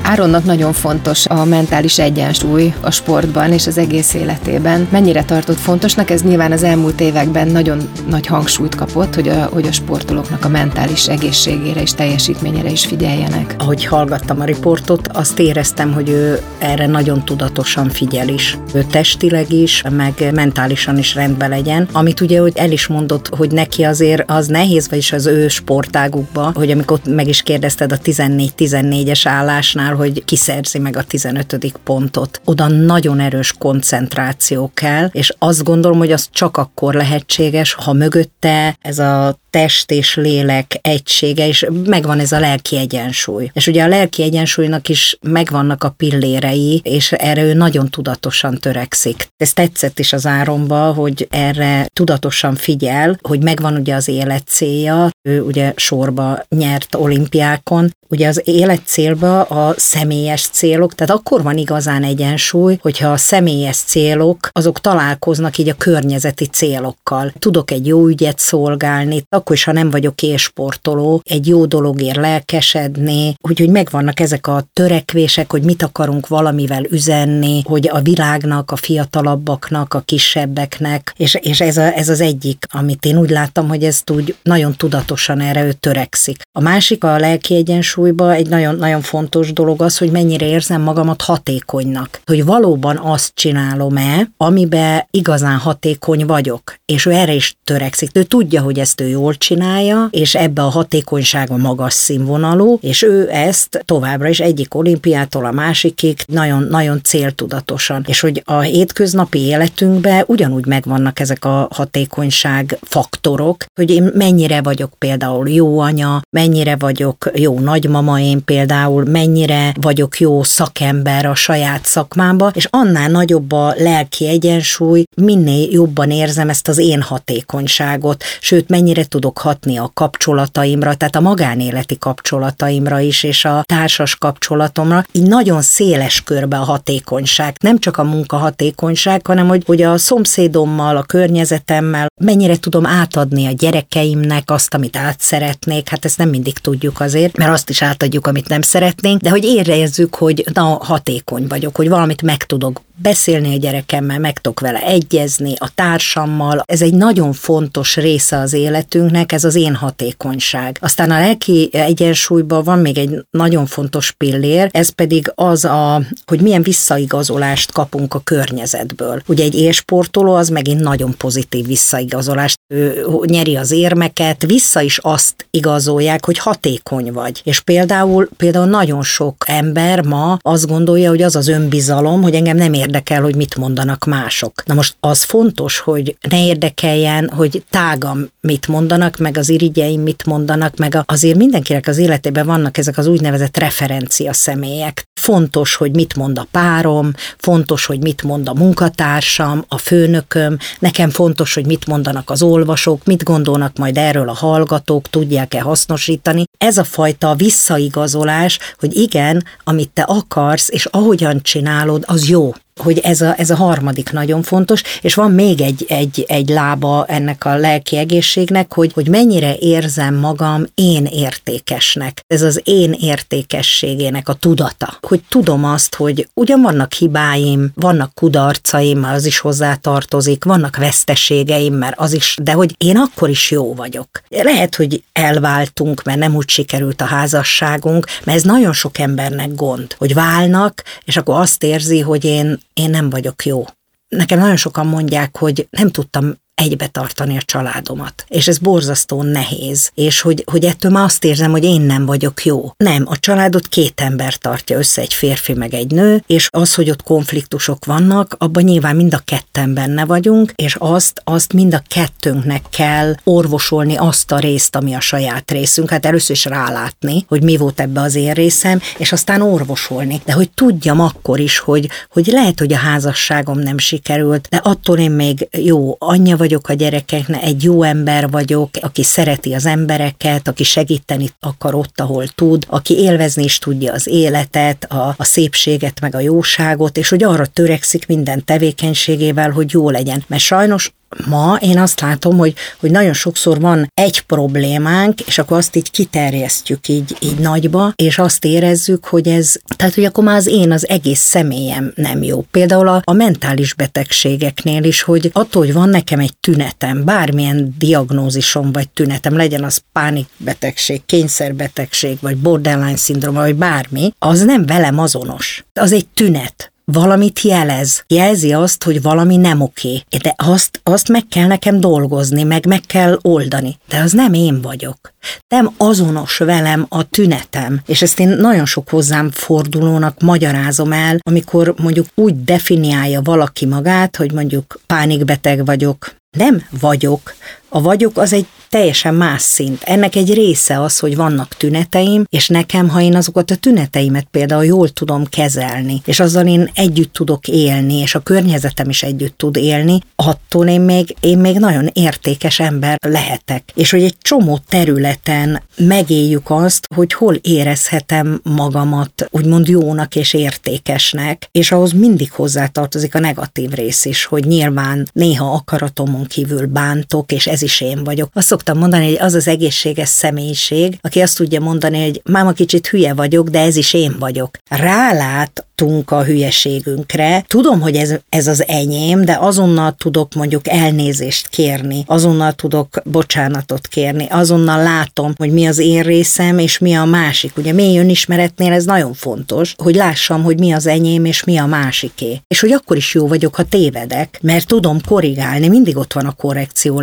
Áronnak 0.07 0.43
nagyon 0.43 0.73
fontos 0.73 1.25
a 1.25 1.45
mentális 1.45 1.99
egyensúly 1.99 2.73
a 2.81 2.91
sportban 2.91 3.51
és 3.51 3.67
az 3.67 3.77
egész 3.77 4.13
életében. 4.13 4.87
Mennyire 4.91 5.23
tartott 5.23 5.57
fontosnak? 5.57 6.09
Ez 6.09 6.21
nyilván 6.21 6.51
az 6.51 6.63
elmúlt 6.63 7.01
években 7.01 7.47
nagyon 7.47 7.89
nagy 8.09 8.25
hangsúlyt 8.25 8.75
kapott, 8.75 9.15
hogy 9.15 9.27
a, 9.27 9.45
hogy 9.45 9.67
a 9.67 9.71
sportolóknak 9.71 10.45
a 10.45 10.49
mentális 10.49 11.07
egészségére 11.07 11.81
és 11.81 11.93
teljesítményére 11.93 12.69
is 12.69 12.85
figyeljenek. 12.85 13.55
Ahogy 13.57 13.85
hallgattam 13.85 14.41
a 14.41 14.43
riportot, 14.43 15.07
azt 15.13 15.39
éreztem, 15.39 15.93
hogy 15.93 16.09
ő 16.09 16.39
erre 16.57 16.87
nagyon 16.87 17.25
tudatosan 17.25 17.89
figyel 17.89 18.27
is. 18.27 18.57
Ő 18.73 18.83
testileg 18.83 19.51
is, 19.51 19.83
meg 19.89 20.29
mentálisan 20.33 20.97
is 20.97 21.15
rendben 21.15 21.49
legyen. 21.49 21.87
Amit 21.91 22.21
ugye, 22.21 22.39
hogy 22.39 22.57
el 22.57 22.71
is 22.71 22.87
mondott, 22.87 23.35
hogy 23.37 23.51
neki 23.51 23.83
azért 23.83 24.23
az 24.31 24.47
nehéz, 24.47 24.89
vagyis 24.89 25.11
az 25.11 25.25
ő 25.25 25.47
sportágukba, 25.47 26.51
hogy 26.55 26.71
amikor 26.71 26.99
meg 27.09 27.27
is 27.27 27.41
kérdezted 27.41 27.91
a 27.91 27.97
14-14-es 27.97 29.21
állásnál, 29.23 29.93
hogy 29.95 30.25
kiszerzi 30.25 30.79
meg 30.79 30.95
a 30.95 31.03
15. 31.03 31.73
pontot. 31.83 32.41
Oda 32.45 32.67
nagyon 32.67 33.19
erős 33.19 33.53
koncentráció 33.57 34.71
kell, 34.73 35.09
és 35.11 35.33
azt 35.39 35.63
gondolom, 35.63 35.97
hogy 35.97 36.11
az 36.11 36.27
csak 36.31 36.57
akkor 36.57 36.93
lehetséges, 36.93 37.73
ha 37.73 37.93
mögötte 37.93 38.77
ez 38.81 38.99
a 38.99 39.37
test 39.55 39.91
és 39.91 40.15
lélek 40.15 40.79
egysége, 40.81 41.47
és 41.47 41.65
megvan 41.85 42.19
ez 42.19 42.31
a 42.31 42.39
lelki 42.39 42.77
egyensúly. 42.77 43.49
És 43.53 43.67
ugye 43.67 43.83
a 43.83 43.87
lelki 43.87 44.23
egyensúlynak 44.23 44.89
is 44.89 45.17
megvannak 45.21 45.83
a 45.83 45.89
pillérei, 45.89 46.81
és 46.83 47.11
erre 47.11 47.43
ő 47.43 47.53
nagyon 47.53 47.89
tudatosan 47.89 48.57
törekszik. 48.57 49.27
Ez 49.37 49.53
tetszett 49.53 49.99
is 49.99 50.13
az 50.13 50.25
áromba, 50.25 50.93
hogy 50.93 51.27
erre 51.29 51.87
tudatosan 51.93 52.55
figyel, 52.55 53.17
hogy 53.21 53.43
megvan 53.43 53.75
ugye 53.75 53.95
az 53.95 54.07
élet 54.07 54.43
célja, 54.47 55.09
ő 55.21 55.41
ugye 55.41 55.73
sorba 55.75 56.45
nyert 56.49 56.95
olimpiákon, 56.95 57.91
ugye 58.09 58.27
az 58.27 58.41
élet 58.43 58.81
célba 58.85 59.41
a 59.41 59.73
személyes 59.85 60.47
célok, 60.47 60.95
tehát 60.95 61.15
akkor 61.15 61.43
van 61.43 61.57
igazán 61.57 62.03
egyensúly, 62.03 62.77
hogyha 62.81 63.11
a 63.11 63.17
személyes 63.17 63.77
célok, 63.77 64.49
azok 64.51 64.81
találkoznak 64.81 65.57
így 65.57 65.69
a 65.69 65.73
környezeti 65.77 66.45
célokkal. 66.45 67.33
Tudok 67.39 67.71
egy 67.71 67.87
jó 67.87 68.07
ügyet 68.07 68.39
szolgálni, 68.39 69.23
akkor 69.29 69.55
is, 69.55 69.63
ha 69.63 69.71
nem 69.71 69.89
vagyok 69.89 70.21
élsportoló, 70.21 71.21
egy 71.23 71.47
jó 71.47 71.65
dologért 71.65 72.15
lelkesedni, 72.15 73.35
úgyhogy 73.41 73.69
megvannak 73.69 74.19
ezek 74.19 74.47
a 74.47 74.63
törekvések, 74.73 75.51
hogy 75.51 75.63
mit 75.63 75.83
akarunk 75.83 76.27
valamivel 76.27 76.83
üzenni, 76.83 77.61
hogy 77.65 77.89
a 77.91 78.01
világnak, 78.01 78.71
a 78.71 78.75
fiatalabbaknak, 78.75 79.93
a 79.93 79.99
kisebbeknek, 79.99 81.13
és, 81.17 81.37
és 81.41 81.61
ez, 81.61 81.77
a, 81.77 81.97
ez 81.97 82.09
az 82.09 82.21
egyik, 82.21 82.65
amit 82.71 83.05
én 83.05 83.17
úgy 83.17 83.29
láttam, 83.29 83.67
hogy 83.67 83.83
ezt 83.83 84.09
úgy 84.09 84.35
nagyon 84.43 84.75
tudatosan 84.75 85.39
erre 85.39 85.65
ő 85.65 85.71
törekszik. 85.71 86.41
A 86.51 86.61
másik 86.61 87.03
a 87.03 87.17
lelki 87.17 87.55
egyensúlyba 87.55 88.33
egy 88.33 88.47
nagyon, 88.49 88.75
nagyon 88.75 89.01
fontos 89.01 89.53
dolog, 89.53 89.74
dolog 89.75 89.91
az, 89.91 89.97
hogy 89.97 90.11
mennyire 90.11 90.45
érzem 90.47 90.81
magamat 90.81 91.21
hatékonynak. 91.21 92.21
Hogy 92.25 92.45
valóban 92.45 92.97
azt 92.97 93.31
csinálom-e, 93.33 94.29
amiben 94.37 95.07
igazán 95.11 95.57
hatékony 95.57 96.25
vagyok. 96.25 96.75
És 96.85 97.05
ő 97.05 97.11
erre 97.11 97.33
is 97.33 97.55
törekszik. 97.63 98.09
Ő 98.13 98.23
tudja, 98.23 98.61
hogy 98.61 98.79
ezt 98.79 99.01
ő 99.01 99.07
jól 99.07 99.35
csinálja, 99.35 100.07
és 100.11 100.35
ebbe 100.35 100.61
a 100.61 100.69
hatékonyság 100.69 101.51
a 101.51 101.57
magas 101.57 101.93
színvonalú, 101.93 102.77
és 102.81 103.01
ő 103.01 103.29
ezt 103.31 103.83
továbbra 103.85 104.27
is 104.27 104.39
egyik 104.39 104.75
olimpiától 104.75 105.45
a 105.45 105.51
másikig 105.51 106.19
nagyon, 106.27 106.63
nagyon 106.63 107.01
céltudatosan. 107.03 108.03
És 108.07 108.19
hogy 108.19 108.41
a 108.45 108.59
hétköznapi 108.59 109.39
életünkben 109.39 110.23
ugyanúgy 110.27 110.65
megvannak 110.65 111.19
ezek 111.19 111.45
a 111.45 111.67
hatékonyság 111.71 112.77
faktorok, 112.81 113.65
hogy 113.73 113.89
én 113.89 114.11
mennyire 114.13 114.61
vagyok 114.61 114.93
például 114.97 115.49
jó 115.49 115.79
anya, 115.79 116.21
mennyire 116.29 116.75
vagyok 116.75 117.31
jó 117.33 117.59
nagymama 117.59 118.19
én 118.19 118.43
például, 118.45 119.03
mennyire 119.03 119.64
vagyok 119.81 120.19
jó 120.19 120.43
szakember 120.43 121.25
a 121.25 121.35
saját 121.35 121.85
szakmámba, 121.85 122.51
és 122.53 122.67
annál 122.69 123.09
nagyobb 123.09 123.51
a 123.51 123.73
lelki 123.77 124.27
egyensúly, 124.27 125.03
minél 125.15 125.67
jobban 125.71 126.11
érzem 126.11 126.49
ezt 126.49 126.67
az 126.67 126.77
én 126.77 127.01
hatékonyságot, 127.01 128.23
sőt, 128.41 128.69
mennyire 128.69 129.05
tudok 129.05 129.37
hatni 129.37 129.77
a 129.77 129.91
kapcsolataimra, 129.93 130.93
tehát 130.93 131.15
a 131.15 131.19
magánéleti 131.19 131.97
kapcsolataimra 131.97 132.99
is, 132.99 133.23
és 133.23 133.45
a 133.45 133.63
társas 133.67 134.15
kapcsolatomra, 134.15 135.05
így 135.11 135.27
nagyon 135.27 135.61
széles 135.61 136.21
körbe 136.21 136.57
a 136.57 136.63
hatékonyság. 136.63 137.55
Nem 137.59 137.79
csak 137.79 137.97
a 137.97 138.03
munka 138.03 138.37
hatékonyság, 138.37 139.25
hanem 139.25 139.47
hogy, 139.47 139.63
hogy 139.65 139.81
a 139.81 139.97
szomszédommal, 139.97 140.97
a 140.97 141.03
környezetemmel 141.03 142.07
mennyire 142.21 142.57
tudom 142.57 142.85
átadni 142.85 143.45
a 143.45 143.51
gyerekeimnek 143.51 144.51
azt, 144.51 144.73
amit 144.73 144.97
át 144.97 145.19
szeretnék. 145.19 145.89
Hát 145.89 146.05
ezt 146.05 146.17
nem 146.17 146.29
mindig 146.29 146.57
tudjuk 146.57 146.99
azért, 146.99 147.37
mert 147.37 147.51
azt 147.51 147.69
is 147.69 147.81
átadjuk, 147.81 148.27
amit 148.27 148.47
nem 148.47 148.61
szeretnénk, 148.61 149.21
de 149.21 149.29
hogy 149.29 149.43
érezzük, 149.55 150.15
hogy 150.15 150.45
na, 150.53 150.63
hatékony 150.63 151.47
vagyok, 151.47 151.75
hogy 151.75 151.89
valamit 151.89 152.21
meg 152.21 152.43
tudok 152.43 152.81
beszélni 152.95 153.53
a 153.55 153.57
gyerekemmel, 153.57 154.19
meg 154.19 154.39
tudok 154.39 154.59
vele 154.59 154.79
egyezni, 154.79 155.53
a 155.57 155.71
társammal. 155.75 156.63
Ez 156.65 156.81
egy 156.81 156.93
nagyon 156.93 157.33
fontos 157.33 157.95
része 157.95 158.37
az 158.37 158.53
életünknek, 158.53 159.31
ez 159.31 159.43
az 159.43 159.55
én 159.55 159.75
hatékonyság. 159.75 160.77
Aztán 160.81 161.11
a 161.11 161.19
lelki 161.19 161.69
egyensúlyban 161.71 162.63
van 162.63 162.79
még 162.79 162.97
egy 162.97 163.25
nagyon 163.29 163.65
fontos 163.65 164.11
pillér, 164.11 164.69
ez 164.71 164.89
pedig 164.89 165.31
az, 165.35 165.65
a, 165.65 166.01
hogy 166.25 166.41
milyen 166.41 166.63
visszaigazolást 166.63 167.71
kapunk 167.71 168.13
a 168.13 168.19
környezetből. 168.23 169.21
Ugye 169.27 169.43
egy 169.43 169.55
élsportoló 169.55 170.33
az 170.33 170.49
megint 170.49 170.81
nagyon 170.81 171.15
pozitív 171.17 171.65
visszaigazolást, 171.65 172.57
ő 172.73 173.05
nyeri 173.25 173.55
az 173.55 173.71
érmeket, 173.71 174.45
vissza 174.45 174.81
is 174.81 174.97
azt 174.97 175.47
igazolják, 175.51 176.25
hogy 176.25 176.37
hatékony 176.37 177.11
vagy. 177.11 177.41
És 177.43 177.59
például, 177.61 178.29
például 178.37 178.65
nagyon 178.65 179.03
sok 179.03 179.35
ember 179.47 180.01
ma 180.05 180.37
azt 180.41 180.67
gondolja, 180.67 181.09
hogy 181.09 181.21
az 181.21 181.35
az 181.35 181.47
önbizalom, 181.47 182.21
hogy 182.21 182.33
engem 182.33 182.57
nem 182.57 182.73
érdekel, 182.85 183.21
hogy 183.21 183.35
mit 183.35 183.55
mondanak 183.55 184.05
mások. 184.05 184.65
Na 184.65 184.73
most 184.73 184.95
az 184.99 185.23
fontos, 185.23 185.79
hogy 185.79 186.17
ne 186.29 186.45
érdekeljen, 186.45 187.29
hogy 187.29 187.63
tágam 187.69 188.27
mit 188.41 188.67
mondanak, 188.67 189.17
meg 189.17 189.37
az 189.37 189.49
irigyeim 189.49 190.01
mit 190.01 190.25
mondanak, 190.25 190.77
meg 190.77 191.03
azért 191.05 191.37
mindenkinek 191.37 191.87
az 191.87 191.97
életében 191.97 192.45
vannak 192.45 192.77
ezek 192.77 192.97
az 192.97 193.07
úgynevezett 193.07 193.57
referencia 193.57 194.33
személyek. 194.33 195.03
Fontos, 195.21 195.75
hogy 195.75 195.91
mit 195.91 196.15
mond 196.15 196.37
a 196.37 196.47
párom, 196.51 197.11
fontos, 197.37 197.85
hogy 197.85 197.99
mit 197.99 198.23
mond 198.23 198.47
a 198.47 198.53
munkatársam, 198.53 199.65
a 199.67 199.77
főnököm, 199.77 200.57
nekem 200.79 201.09
fontos, 201.09 201.53
hogy 201.53 201.65
mit 201.65 201.87
mondanak 201.87 202.29
az 202.29 202.41
olvasók, 202.41 203.05
mit 203.05 203.23
gondolnak 203.23 203.77
majd 203.77 203.97
erről 203.97 204.29
a 204.29 204.33
hallgatók, 204.33 205.09
tudják-e 205.09 205.61
hasznosítani. 205.61 206.43
Ez 206.57 206.77
a 206.77 206.83
fajta 206.83 207.35
visszaigazolás, 207.35 208.59
hogy 208.79 208.95
igen, 208.95 209.43
amit 209.63 209.89
te 209.89 210.01
akarsz, 210.01 210.69
és 210.71 210.85
ahogyan 210.85 211.41
csinálod, 211.41 212.03
az 212.07 212.29
jó 212.29 212.53
hogy 212.81 212.99
ez 212.99 213.21
a, 213.21 213.33
ez 213.37 213.49
a 213.49 213.55
harmadik 213.55 214.11
nagyon 214.11 214.41
fontos, 214.41 214.81
és 215.01 215.13
van 215.13 215.31
még 215.31 215.61
egy, 215.61 215.85
egy, 215.87 216.25
egy 216.27 216.49
lába 216.49 217.05
ennek 217.07 217.45
a 217.45 217.55
lelki 217.55 217.97
egészségnek, 217.97 218.73
hogy, 218.73 218.93
hogy 218.93 219.07
mennyire 219.07 219.55
érzem 219.55 220.15
magam 220.15 220.65
én 220.73 221.05
értékesnek. 221.05 222.23
Ez 222.27 222.41
az 222.41 222.61
én 222.63 222.95
értékességének 222.99 224.29
a 224.29 224.33
tudata. 224.33 224.97
Hogy 225.01 225.21
tudom 225.29 225.65
azt, 225.65 225.95
hogy 225.95 226.29
ugyan 226.33 226.61
vannak 226.61 226.93
hibáim, 226.93 227.71
vannak 227.75 228.13
kudarcaim, 228.13 229.03
az 229.03 229.25
is 229.25 229.39
hozzá 229.39 229.75
tartozik, 229.75 230.43
vannak 230.43 230.75
veszteségeim, 230.75 231.73
mert 231.73 231.99
az 231.99 232.13
is, 232.13 232.37
de 232.41 232.51
hogy 232.51 232.75
én 232.77 232.97
akkor 232.97 233.29
is 233.29 233.51
jó 233.51 233.73
vagyok. 233.73 234.07
Lehet, 234.29 234.75
hogy 234.75 235.03
elváltunk, 235.13 236.03
mert 236.03 236.19
nem 236.19 236.35
úgy 236.35 236.49
sikerült 236.49 237.01
a 237.01 237.05
házasságunk, 237.05 238.05
mert 238.23 238.37
ez 238.37 238.43
nagyon 238.43 238.73
sok 238.73 238.97
embernek 238.97 239.55
gond, 239.55 239.95
hogy 239.97 240.13
válnak, 240.13 240.83
és 241.05 241.17
akkor 241.17 241.39
azt 241.39 241.63
érzi, 241.63 241.99
hogy 241.99 242.25
én 242.25 242.59
én 242.75 242.89
nem 242.89 243.09
vagyok 243.09 243.45
jó. 243.45 243.65
Nekem 244.07 244.39
nagyon 244.39 244.55
sokan 244.55 244.87
mondják, 244.87 245.37
hogy 245.37 245.67
nem 245.69 245.89
tudtam 245.89 246.35
egybe 246.55 246.87
tartani 246.87 247.37
a 247.37 247.41
családomat. 247.41 248.25
És 248.27 248.47
ez 248.47 248.57
borzasztó 248.57 249.23
nehéz, 249.23 249.91
és 249.93 250.21
hogy, 250.21 250.43
hogy 250.51 250.65
ettől 250.65 250.91
már 250.91 251.03
azt 251.03 251.23
érzem, 251.23 251.51
hogy 251.51 251.63
én 251.63 251.81
nem 251.81 252.05
vagyok 252.05 252.45
jó. 252.45 252.71
Nem, 252.77 253.03
a 253.07 253.19
családot 253.19 253.67
két 253.67 254.01
ember 254.01 254.35
tartja 254.35 254.77
össze, 254.77 255.01
egy 255.01 255.13
férfi 255.13 255.53
meg 255.53 255.73
egy 255.73 255.91
nő, 255.91 256.23
és 256.27 256.47
az, 256.51 256.73
hogy 256.73 256.89
ott 256.89 257.03
konfliktusok 257.03 257.85
vannak, 257.85 258.35
abban 258.37 258.63
nyilván 258.63 258.95
mind 258.95 259.13
a 259.13 259.21
ketten 259.25 259.73
benne 259.73 260.05
vagyunk, 260.05 260.51
és 260.55 260.75
azt, 260.79 261.21
azt 261.23 261.53
mind 261.53 261.73
a 261.73 261.83
kettőnknek 261.87 262.63
kell 262.69 263.15
orvosolni 263.23 263.95
azt 263.95 264.31
a 264.31 264.39
részt, 264.39 264.75
ami 264.75 264.93
a 264.93 264.99
saját 264.99 265.51
részünk. 265.51 265.89
Hát 265.89 266.05
először 266.05 266.35
is 266.35 266.45
rálátni, 266.45 267.25
hogy 267.27 267.43
mi 267.43 267.57
volt 267.57 267.79
ebbe 267.79 268.01
az 268.01 268.15
én 268.15 268.33
részem, 268.33 268.81
és 268.97 269.11
aztán 269.11 269.41
orvosolni. 269.41 270.21
De 270.25 270.33
hogy 270.33 270.49
tudjam 270.49 270.99
akkor 270.99 271.39
is, 271.39 271.57
hogy, 271.57 271.89
hogy 272.09 272.27
lehet, 272.27 272.59
hogy 272.59 272.73
a 272.73 272.77
házasságom 272.77 273.59
nem 273.59 273.77
sikerült, 273.77 274.47
de 274.49 274.57
attól 274.57 274.97
én 274.97 275.11
még 275.11 275.47
jó 275.51 275.95
anyja 275.99 276.37
vagyok 276.45 276.69
a 276.69 276.73
gyerekeknek, 276.73 277.43
egy 277.43 277.63
jó 277.63 277.83
ember 277.83 278.29
vagyok, 278.29 278.69
aki 278.81 279.03
szereti 279.03 279.53
az 279.53 279.65
embereket, 279.65 280.47
aki 280.47 280.63
segíteni 280.63 281.29
akar 281.39 281.75
ott, 281.75 281.99
ahol 281.99 282.27
tud, 282.27 282.65
aki 282.67 282.97
élvezni 282.97 283.43
is 283.43 283.57
tudja 283.59 283.93
az 283.93 284.07
életet, 284.07 284.83
a, 284.83 285.13
a 285.17 285.23
szépséget, 285.23 286.01
meg 286.01 286.15
a 286.15 286.19
jóságot, 286.19 286.97
és 286.97 287.09
hogy 287.09 287.23
arra 287.23 287.45
törekszik 287.45 288.07
minden 288.07 288.45
tevékenységével, 288.45 289.49
hogy 289.49 289.71
jó 289.71 289.89
legyen. 289.89 290.23
Mert 290.27 290.41
sajnos 290.41 290.91
ma 291.27 291.57
én 291.61 291.79
azt 291.79 291.99
látom, 292.01 292.37
hogy, 292.37 292.53
hogy 292.79 292.91
nagyon 292.91 293.13
sokszor 293.13 293.59
van 293.59 293.91
egy 293.93 294.21
problémánk, 294.21 295.21
és 295.21 295.37
akkor 295.37 295.57
azt 295.57 295.75
így 295.75 295.91
kiterjesztjük 295.91 296.87
így, 296.87 297.17
így 297.19 297.39
nagyba, 297.39 297.93
és 297.95 298.17
azt 298.17 298.45
érezzük, 298.45 299.05
hogy 299.05 299.27
ez, 299.27 299.55
tehát 299.75 299.93
hogy 299.93 300.03
akkor 300.03 300.23
már 300.23 300.35
az 300.35 300.47
én 300.47 300.71
az 300.71 300.89
egész 300.89 301.19
személyem 301.19 301.91
nem 301.95 302.23
jó. 302.23 302.41
Például 302.51 302.87
a, 302.87 303.01
a 303.03 303.13
mentális 303.13 303.73
betegségeknél 303.73 304.83
is, 304.83 305.01
hogy 305.01 305.29
attól, 305.33 305.63
hogy 305.63 305.73
van 305.73 305.89
nekem 305.89 306.19
egy 306.19 306.37
tünetem, 306.37 307.03
bármilyen 307.05 307.75
diagnózisom 307.77 308.71
vagy 308.71 308.89
tünetem, 308.89 309.35
legyen 309.35 309.63
az 309.63 309.81
pánikbetegség, 309.91 311.05
kényszerbetegség, 311.05 312.17
vagy 312.21 312.37
borderline 312.37 312.95
szindróma, 312.95 313.39
vagy 313.39 313.55
bármi, 313.55 314.13
az 314.19 314.43
nem 314.43 314.65
velem 314.65 314.99
azonos. 314.99 315.65
Az 315.73 315.91
egy 315.91 316.07
tünet 316.07 316.73
valamit 316.85 317.41
jelez. 317.41 318.03
Jelzi 318.07 318.53
azt, 318.53 318.83
hogy 318.83 319.01
valami 319.01 319.35
nem 319.37 319.61
oké. 319.61 320.01
De 320.23 320.33
azt, 320.37 320.79
azt 320.83 321.09
meg 321.09 321.27
kell 321.29 321.47
nekem 321.47 321.79
dolgozni, 321.79 322.43
meg 322.43 322.65
meg 322.65 322.81
kell 322.81 323.19
oldani. 323.21 323.77
De 323.89 323.97
az 323.97 324.11
nem 324.11 324.33
én 324.33 324.61
vagyok. 324.61 325.13
Nem 325.47 325.73
azonos 325.77 326.37
velem 326.37 326.85
a 326.89 327.09
tünetem. 327.09 327.81
És 327.85 328.01
ezt 328.01 328.19
én 328.19 328.29
nagyon 328.29 328.65
sok 328.65 328.89
hozzám 328.89 329.31
fordulónak 329.31 330.21
magyarázom 330.21 330.91
el, 330.91 331.17
amikor 331.21 331.73
mondjuk 331.77 332.05
úgy 332.15 332.43
definiálja 332.43 333.21
valaki 333.21 333.65
magát, 333.65 334.15
hogy 334.15 334.31
mondjuk 334.31 334.79
pánikbeteg 334.85 335.65
vagyok, 335.65 336.15
nem 336.37 336.65
vagyok. 336.79 337.35
A 337.75 337.81
vagyok 337.81 338.17
az 338.17 338.33
egy 338.33 338.45
teljesen 338.69 339.13
más 339.15 339.41
szint. 339.41 339.83
Ennek 339.83 340.15
egy 340.15 340.33
része 340.33 340.81
az, 340.81 340.99
hogy 340.99 341.15
vannak 341.15 341.55
tüneteim, 341.57 342.23
és 342.29 342.47
nekem, 342.47 342.89
ha 342.89 343.01
én 343.01 343.15
azokat 343.15 343.51
a 343.51 343.55
tüneteimet 343.55 344.27
például 344.31 344.65
jól 344.65 344.89
tudom 344.89 345.25
kezelni, 345.25 346.01
és 346.05 346.19
azzal 346.19 346.47
én 346.47 346.69
együtt 346.73 347.13
tudok 347.13 347.47
élni, 347.47 347.93
és 347.93 348.15
a 348.15 348.19
környezetem 348.19 348.89
is 348.89 349.03
együtt 349.03 349.37
tud 349.37 349.55
élni, 349.55 349.99
attól 350.15 350.67
én 350.67 350.81
még, 350.81 351.15
én 351.19 351.37
még 351.37 351.57
nagyon 351.57 351.89
értékes 351.93 352.59
ember 352.59 352.97
lehetek. 353.01 353.71
És 353.75 353.91
hogy 353.91 354.03
egy 354.03 354.17
csomó 354.21 354.59
területen 354.69 355.61
megéljük 355.77 356.49
azt, 356.49 356.87
hogy 356.95 357.13
hol 357.13 357.35
érezhetem 357.41 358.39
magamat 358.43 359.27
úgymond 359.31 359.67
jónak 359.67 360.15
és 360.15 360.33
értékesnek, 360.33 361.49
és 361.51 361.71
ahhoz 361.71 361.91
mindig 361.91 362.31
hozzátartozik 362.31 363.15
a 363.15 363.19
negatív 363.19 363.69
rész 363.69 364.05
is, 364.05 364.25
hogy 364.25 364.45
nyilván 364.45 365.09
néha 365.13 365.53
akaratomon 365.53 366.25
kívül 366.25 366.65
bántok, 366.65 367.31
és 367.31 367.47
ez 367.47 367.61
is 367.65 367.81
én 367.81 368.03
vagyok. 368.03 368.29
Azt 368.33 368.47
szoktam 368.47 368.77
mondani, 368.77 369.05
hogy 369.05 369.17
az 369.19 369.33
az 369.33 369.47
egészséges 369.47 370.09
személyiség, 370.09 370.97
aki 371.01 371.19
azt 371.21 371.37
tudja 371.37 371.59
mondani, 371.59 372.03
hogy 372.03 372.21
máma 372.23 372.51
kicsit 372.51 372.87
hülye 372.87 373.13
vagyok, 373.13 373.49
de 373.49 373.59
ez 373.59 373.75
is 373.75 373.93
én 373.93 374.15
vagyok. 374.19 374.57
Rálát 374.69 375.65
a 376.05 376.23
hülyeségünkre. 376.23 377.45
Tudom, 377.47 377.81
hogy 377.81 377.95
ez, 377.95 378.13
ez 378.29 378.47
az 378.47 378.67
enyém, 378.67 379.25
de 379.25 379.37
azonnal 379.39 379.95
tudok 379.97 380.33
mondjuk 380.33 380.67
elnézést 380.67 381.47
kérni, 381.47 382.03
azonnal 382.07 382.51
tudok 382.51 383.01
bocsánatot 383.03 383.87
kérni, 383.87 384.27
azonnal 384.29 384.83
látom, 384.83 385.33
hogy 385.37 385.51
mi 385.51 385.65
az 385.65 385.77
én 385.77 386.01
részem, 386.01 386.57
és 386.57 386.77
mi 386.77 386.93
a 386.93 387.05
másik. 387.05 387.57
Ugye 387.57 387.73
mély 387.73 387.99
önismeretnél 387.99 388.71
ez 388.71 388.85
nagyon 388.85 389.13
fontos, 389.13 389.73
hogy 389.77 389.95
lássam, 389.95 390.43
hogy 390.43 390.59
mi 390.59 390.71
az 390.71 390.87
enyém, 390.87 391.25
és 391.25 391.43
mi 391.43 391.57
a 391.57 391.65
másiké. 391.65 392.41
És 392.47 392.59
hogy 392.59 392.71
akkor 392.71 392.97
is 392.97 393.13
jó 393.13 393.27
vagyok, 393.27 393.55
ha 393.55 393.63
tévedek, 393.63 394.39
mert 394.41 394.67
tudom 394.67 394.97
korrigálni, 395.07 395.67
mindig 395.67 395.97
ott 395.97 396.13
van 396.13 396.25
a 396.25 396.31
korrekció 396.31 396.99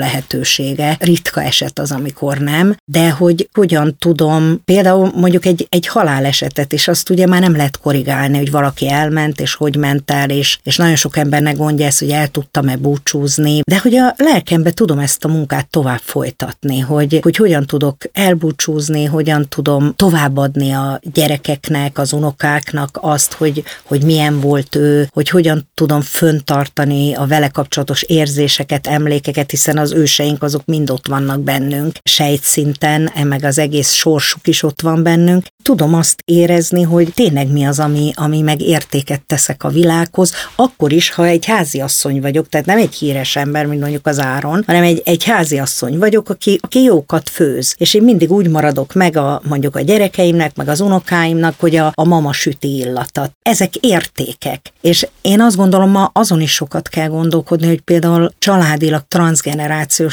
lehetősége. 0.59 0.97
Ritka 1.01 1.43
eset 1.43 1.79
az, 1.79 1.93
amikor 1.93 2.39
nem, 2.39 2.77
de 2.85 3.11
hogy 3.11 3.49
hogyan 3.53 3.97
tudom, 3.99 4.61
például 4.65 5.11
mondjuk 5.15 5.47
egy, 5.47 5.67
egy 5.69 5.87
halálesetet, 5.87 6.73
és 6.73 6.89
azt 6.89 7.11
ugye 7.11 7.27
már 7.27 7.41
nem 7.41 7.57
lehet 7.57 7.79
korrigálni, 7.79 8.37
hogy 8.37 8.51
valaki 8.51 8.89
elment, 8.89 9.41
és 9.41 9.55
hogy 9.55 9.77
ment 9.77 10.11
el, 10.11 10.31
és, 10.31 10.59
és 10.63 10.77
nagyon 10.77 10.97
sok 10.97 11.17
embernek 11.17 11.57
gondja 11.57 11.87
ezt, 11.87 11.99
hogy 11.99 12.11
el 12.11 12.29
tudtam-e 12.29 12.77
búcsúzni, 12.77 13.61
de 13.65 13.79
hogy 13.79 13.95
a 13.95 14.15
lelkembe 14.17 14.71
tudom 14.71 14.99
ezt 14.99 15.25
a 15.25 15.29
munkát 15.29 15.71
tovább 15.71 16.01
folytatni, 16.03 16.79
hogy, 16.79 17.19
hogy 17.23 17.37
hogyan 17.37 17.67
tudok 17.67 17.97
elbúcsúzni, 18.13 19.05
hogyan 19.05 19.49
tudom 19.49 19.93
továbbadni 19.97 20.73
a 20.73 21.01
gyerekeknek, 21.13 21.99
az 21.99 22.13
unokáknak 22.13 22.99
azt, 23.01 23.33
hogy, 23.33 23.63
hogy 23.83 24.05
milyen 24.05 24.41
volt 24.41 24.75
ő, 24.75 25.09
hogy 25.13 25.29
hogyan 25.29 25.69
tudom 25.75 26.01
föntartani 26.01 27.15
a 27.15 27.27
vele 27.27 27.49
kapcsolatos 27.49 28.03
érzéseket, 28.03 28.87
emlékeket, 28.87 29.51
hiszen 29.51 29.79
az 29.79 29.93
őseink 29.93 30.32
azok 30.39 30.65
mind 30.65 30.91
ott 30.91 31.07
vannak 31.07 31.41
bennünk, 31.41 31.97
sejtszinten, 32.03 33.11
e 33.15 33.25
meg 33.25 33.45
az 33.45 33.59
egész 33.59 33.93
sorsuk 33.93 34.47
is 34.47 34.63
ott 34.63 34.81
van 34.81 35.03
bennünk. 35.03 35.47
Tudom 35.63 35.95
azt 35.95 36.23
érezni, 36.25 36.83
hogy 36.83 37.13
tényleg 37.15 37.53
mi 37.53 37.65
az, 37.65 37.79
ami, 37.79 38.13
ami 38.15 38.41
meg 38.41 38.61
értéket 38.61 39.23
teszek 39.27 39.65
a 39.65 39.69
világhoz, 39.69 40.33
akkor 40.57 40.93
is, 40.93 41.11
ha 41.11 41.27
egy 41.27 41.45
háziasszony 41.45 42.21
vagyok, 42.21 42.49
tehát 42.49 42.67
nem 42.67 42.79
egy 42.79 42.95
híres 42.95 43.37
ember, 43.37 43.67
mint 43.67 43.81
mondjuk 43.81 44.07
az 44.07 44.21
Áron, 44.21 44.63
hanem 44.67 44.83
egy, 44.83 45.03
egy 45.05 45.25
háziasszony 45.25 45.99
vagyok, 45.99 46.29
aki, 46.29 46.59
aki 46.63 46.83
jókat 46.83 47.29
főz. 47.29 47.75
És 47.79 47.95
én 47.95 48.03
mindig 48.03 48.33
úgy 48.33 48.49
maradok 48.49 48.93
meg 48.95 49.17
a, 49.17 49.41
mondjuk 49.49 49.77
a 49.77 49.81
gyerekeimnek, 49.81 50.57
meg 50.57 50.69
az 50.69 50.81
unokáimnak, 50.81 51.55
hogy 51.59 51.77
a, 51.77 51.93
a 51.95 52.05
mama 52.05 52.33
süti 52.33 52.77
illata. 52.77 53.31
Ezek 53.43 53.77
értékek. 53.77 54.73
És 54.81 55.07
én 55.21 55.41
azt 55.41 55.57
gondolom, 55.57 55.91
ma 55.91 56.11
azon 56.13 56.41
is 56.41 56.53
sokat 56.53 56.89
kell 56.89 57.09
gondolkodni, 57.09 57.67
hogy 57.67 57.81
például 57.81 58.33
családilag, 58.39 59.05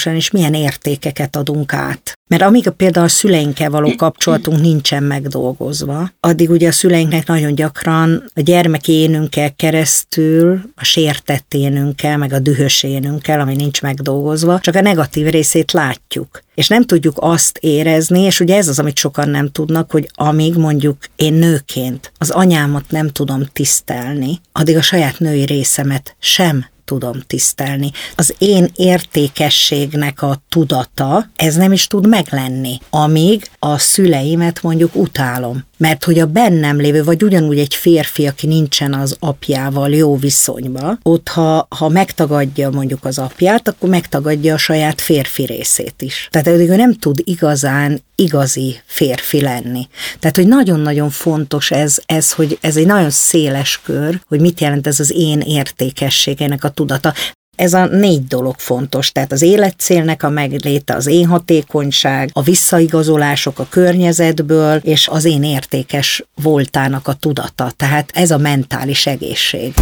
transgenerációsan 0.10 0.16
is 0.16 0.32
milyen 0.32 0.53
értékeket 0.53 1.36
adunk 1.36 1.74
át. 1.74 2.18
Mert 2.28 2.41
amíg 2.41 2.70
például 2.70 3.05
a 3.05 3.10
szüleinkkel 3.10 3.70
való 3.70 3.95
kapcsolatunk 3.95 4.62
nincsen 4.62 5.03
megdolgozva, 5.03 6.12
addig 6.20 6.49
ugye 6.49 6.68
a 6.68 6.72
szüleinknek 6.72 7.28
nagyon 7.28 7.55
gyakran 7.55 8.24
a 8.34 8.41
gyermeki 8.41 8.91
énünkkel 8.91 9.55
keresztül, 9.55 10.62
a 10.76 10.84
sértett 10.84 11.53
énünkkel, 11.53 12.18
meg 12.18 12.34
a 12.34 12.39
dühös 12.39 12.84
énünkkel, 12.84 13.39
ami 13.39 13.55
nincs 13.55 13.82
megdolgozva, 13.82 14.60
csak 14.60 14.76
a 14.76 14.82
negatív 14.82 15.28
részét 15.28 15.72
látjuk. 15.72 16.41
És 16.55 16.68
nem 16.68 16.84
tudjuk 16.84 17.18
azt 17.20 17.57
érezni, 17.57 18.22
és 18.22 18.39
ugye 18.39 18.55
ez 18.55 18.68
az, 18.68 18.80
amit 18.80 18.97
sokan 18.97 19.30
nem 19.30 19.51
tudnak, 19.51 19.91
hogy 19.91 20.10
amíg 20.14 20.55
mondjuk 20.55 20.97
én 21.16 21.34
nőként 21.34 22.12
az 22.18 22.30
anyámat 22.30 22.86
nem 22.89 23.07
tudom 23.07 23.43
tisztelni, 23.53 24.39
addig 24.51 24.78
a 24.78 24.82
saját 24.82 25.20
női 25.20 25.45
részemet 25.45 26.16
sem 26.20 26.66
tudom 26.90 27.22
tisztelni. 27.28 27.92
Az 28.16 28.36
én 28.38 28.70
értékességnek 28.76 30.22
a 30.22 30.42
tudata, 30.50 31.30
ez 31.36 31.56
nem 31.56 31.72
is 31.72 31.88
tud 31.88 32.08
meglenni, 32.08 32.80
amíg 32.90 33.50
a 33.60 33.78
szüleimet 33.78 34.62
mondjuk 34.62 34.96
utálom. 34.96 35.68
Mert 35.80 36.03
hogy 36.03 36.19
a 36.19 36.25
bennem 36.25 36.77
lévő, 36.77 37.03
vagy 37.03 37.23
ugyanúgy 37.23 37.59
egy 37.59 37.73
férfi, 37.73 38.27
aki 38.27 38.47
nincsen 38.47 38.93
az 38.93 39.15
apjával 39.19 39.89
jó 39.89 40.17
viszonyba, 40.17 40.97
ott 41.03 41.27
ha, 41.27 41.67
ha 41.69 41.89
megtagadja 41.89 42.69
mondjuk 42.69 43.05
az 43.05 43.17
apját, 43.17 43.67
akkor 43.67 43.89
megtagadja 43.89 44.53
a 44.53 44.57
saját 44.57 45.01
férfi 45.01 45.45
részét 45.45 46.01
is. 46.01 46.27
Tehát 46.32 46.47
ő 46.47 46.75
nem 46.75 46.93
tud 46.93 47.21
igazán 47.23 48.01
igazi 48.15 48.80
férfi 48.86 49.41
lenni. 49.41 49.88
Tehát, 50.19 50.36
hogy 50.36 50.47
nagyon-nagyon 50.47 51.09
fontos 51.09 51.71
ez, 51.71 51.97
ez, 52.05 52.32
hogy 52.32 52.57
ez 52.61 52.77
egy 52.77 52.86
nagyon 52.86 53.09
széles 53.09 53.82
kör, 53.84 54.21
hogy 54.27 54.41
mit 54.41 54.59
jelent 54.59 54.88
ez 54.88 54.99
az 54.99 55.11
én 55.11 55.39
értékességének 55.39 56.63
a 56.63 56.69
tudata 56.69 57.13
ez 57.60 57.74
a 57.74 57.86
négy 57.86 58.28
dolog 58.28 58.55
fontos, 58.57 59.12
tehát 59.12 59.32
az 59.32 59.41
életcélnek 59.41 60.24
a 60.24 60.30
megléte, 60.30 60.93
az 60.93 61.07
én 61.07 61.28
hatékonyság, 61.28 62.30
a 62.34 62.41
visszaigazolások 62.41 63.60
a 63.60 63.68
környezetből, 63.70 64.80
és 64.84 65.07
az 65.07 65.26
én 65.26 65.43
értékes 65.43 66.24
voltának 66.41 67.07
a 67.07 67.14
tudata. 67.14 67.72
Tehát 67.78 68.12
ez 68.14 68.32
a 68.32 68.38
mentális 68.38 69.07
egészség. 69.07 69.74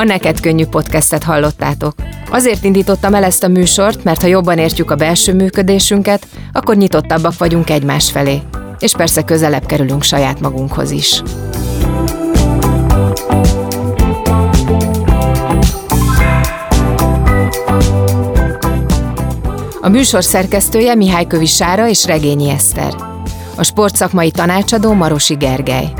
A 0.00 0.04
Neked 0.04 0.40
Könnyű 0.40 0.66
podcastet 0.66 1.22
hallottátok. 1.22 1.94
Azért 2.30 2.64
indítottam 2.64 3.14
el 3.14 3.24
ezt 3.24 3.44
a 3.44 3.48
műsort, 3.48 4.04
mert 4.04 4.20
ha 4.20 4.26
jobban 4.26 4.58
értjük 4.58 4.90
a 4.90 4.94
belső 4.94 5.34
működésünket, 5.34 6.26
akkor 6.52 6.76
nyitottabbak 6.76 7.38
vagyunk 7.38 7.70
egymás 7.70 8.10
felé. 8.10 8.42
És 8.78 8.92
persze 8.92 9.22
közelebb 9.22 9.66
kerülünk 9.66 10.02
saját 10.02 10.40
magunkhoz 10.40 10.90
is. 10.90 11.22
A 19.80 19.88
műsor 19.88 20.24
szerkesztője 20.24 20.94
Mihály 20.94 21.26
Kövi 21.26 21.48
és 21.86 22.06
Regényi 22.06 22.50
Eszter. 22.50 22.94
A 23.56 23.62
sportszakmai 23.62 24.30
tanácsadó 24.30 24.92
Marosi 24.92 25.34
Gergely. 25.34 25.92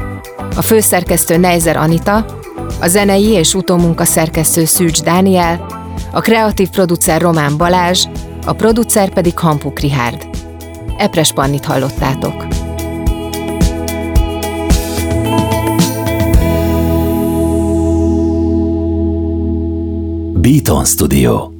A 0.57 0.63
főszerkesztő 0.63 1.37
Neizer 1.37 1.77
Anita, 1.77 2.40
a 2.81 2.89
zenei 2.89 3.29
és 3.29 3.55
utómunka 3.55 4.05
szerkesztő 4.05 4.65
Szűcs 4.65 5.03
Dániel, 5.03 5.67
a 6.13 6.21
kreatív 6.21 6.69
producer 6.69 7.21
Román 7.21 7.57
Balázs, 7.57 8.07
a 8.47 8.53
producer 8.53 9.13
pedig 9.13 9.39
Hampuk 9.39 9.79
Rihárd. 9.79 10.29
Epres 10.97 11.33
Pannit 11.33 11.65
hallottátok. 11.65 12.47
Beaton 20.41 20.85
Studio 20.85 21.60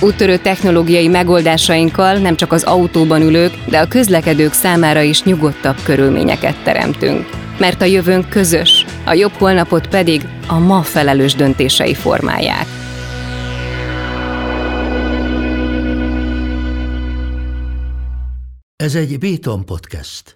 Úttörő 0.00 0.36
technológiai 0.36 1.08
megoldásainkkal 1.08 2.14
nem 2.18 2.36
csak 2.36 2.52
az 2.52 2.62
autóban 2.62 3.22
ülők, 3.22 3.52
de 3.68 3.78
a 3.78 3.88
közlekedők 3.88 4.52
számára 4.52 5.00
is 5.00 5.22
nyugodtabb 5.22 5.76
körülményeket 5.84 6.62
teremtünk. 6.62 7.28
Mert 7.58 7.82
a 7.82 7.84
jövőnk 7.84 8.28
közös, 8.28 8.84
a 9.04 9.12
jobb 9.12 9.32
holnapot 9.32 9.88
pedig 9.88 10.22
a 10.46 10.58
ma 10.58 10.82
felelős 10.82 11.34
döntései 11.34 11.94
formálják. 11.94 12.66
Ez 18.76 18.94
egy 18.94 19.18
Béton 19.18 19.64
podcast. 19.64 20.34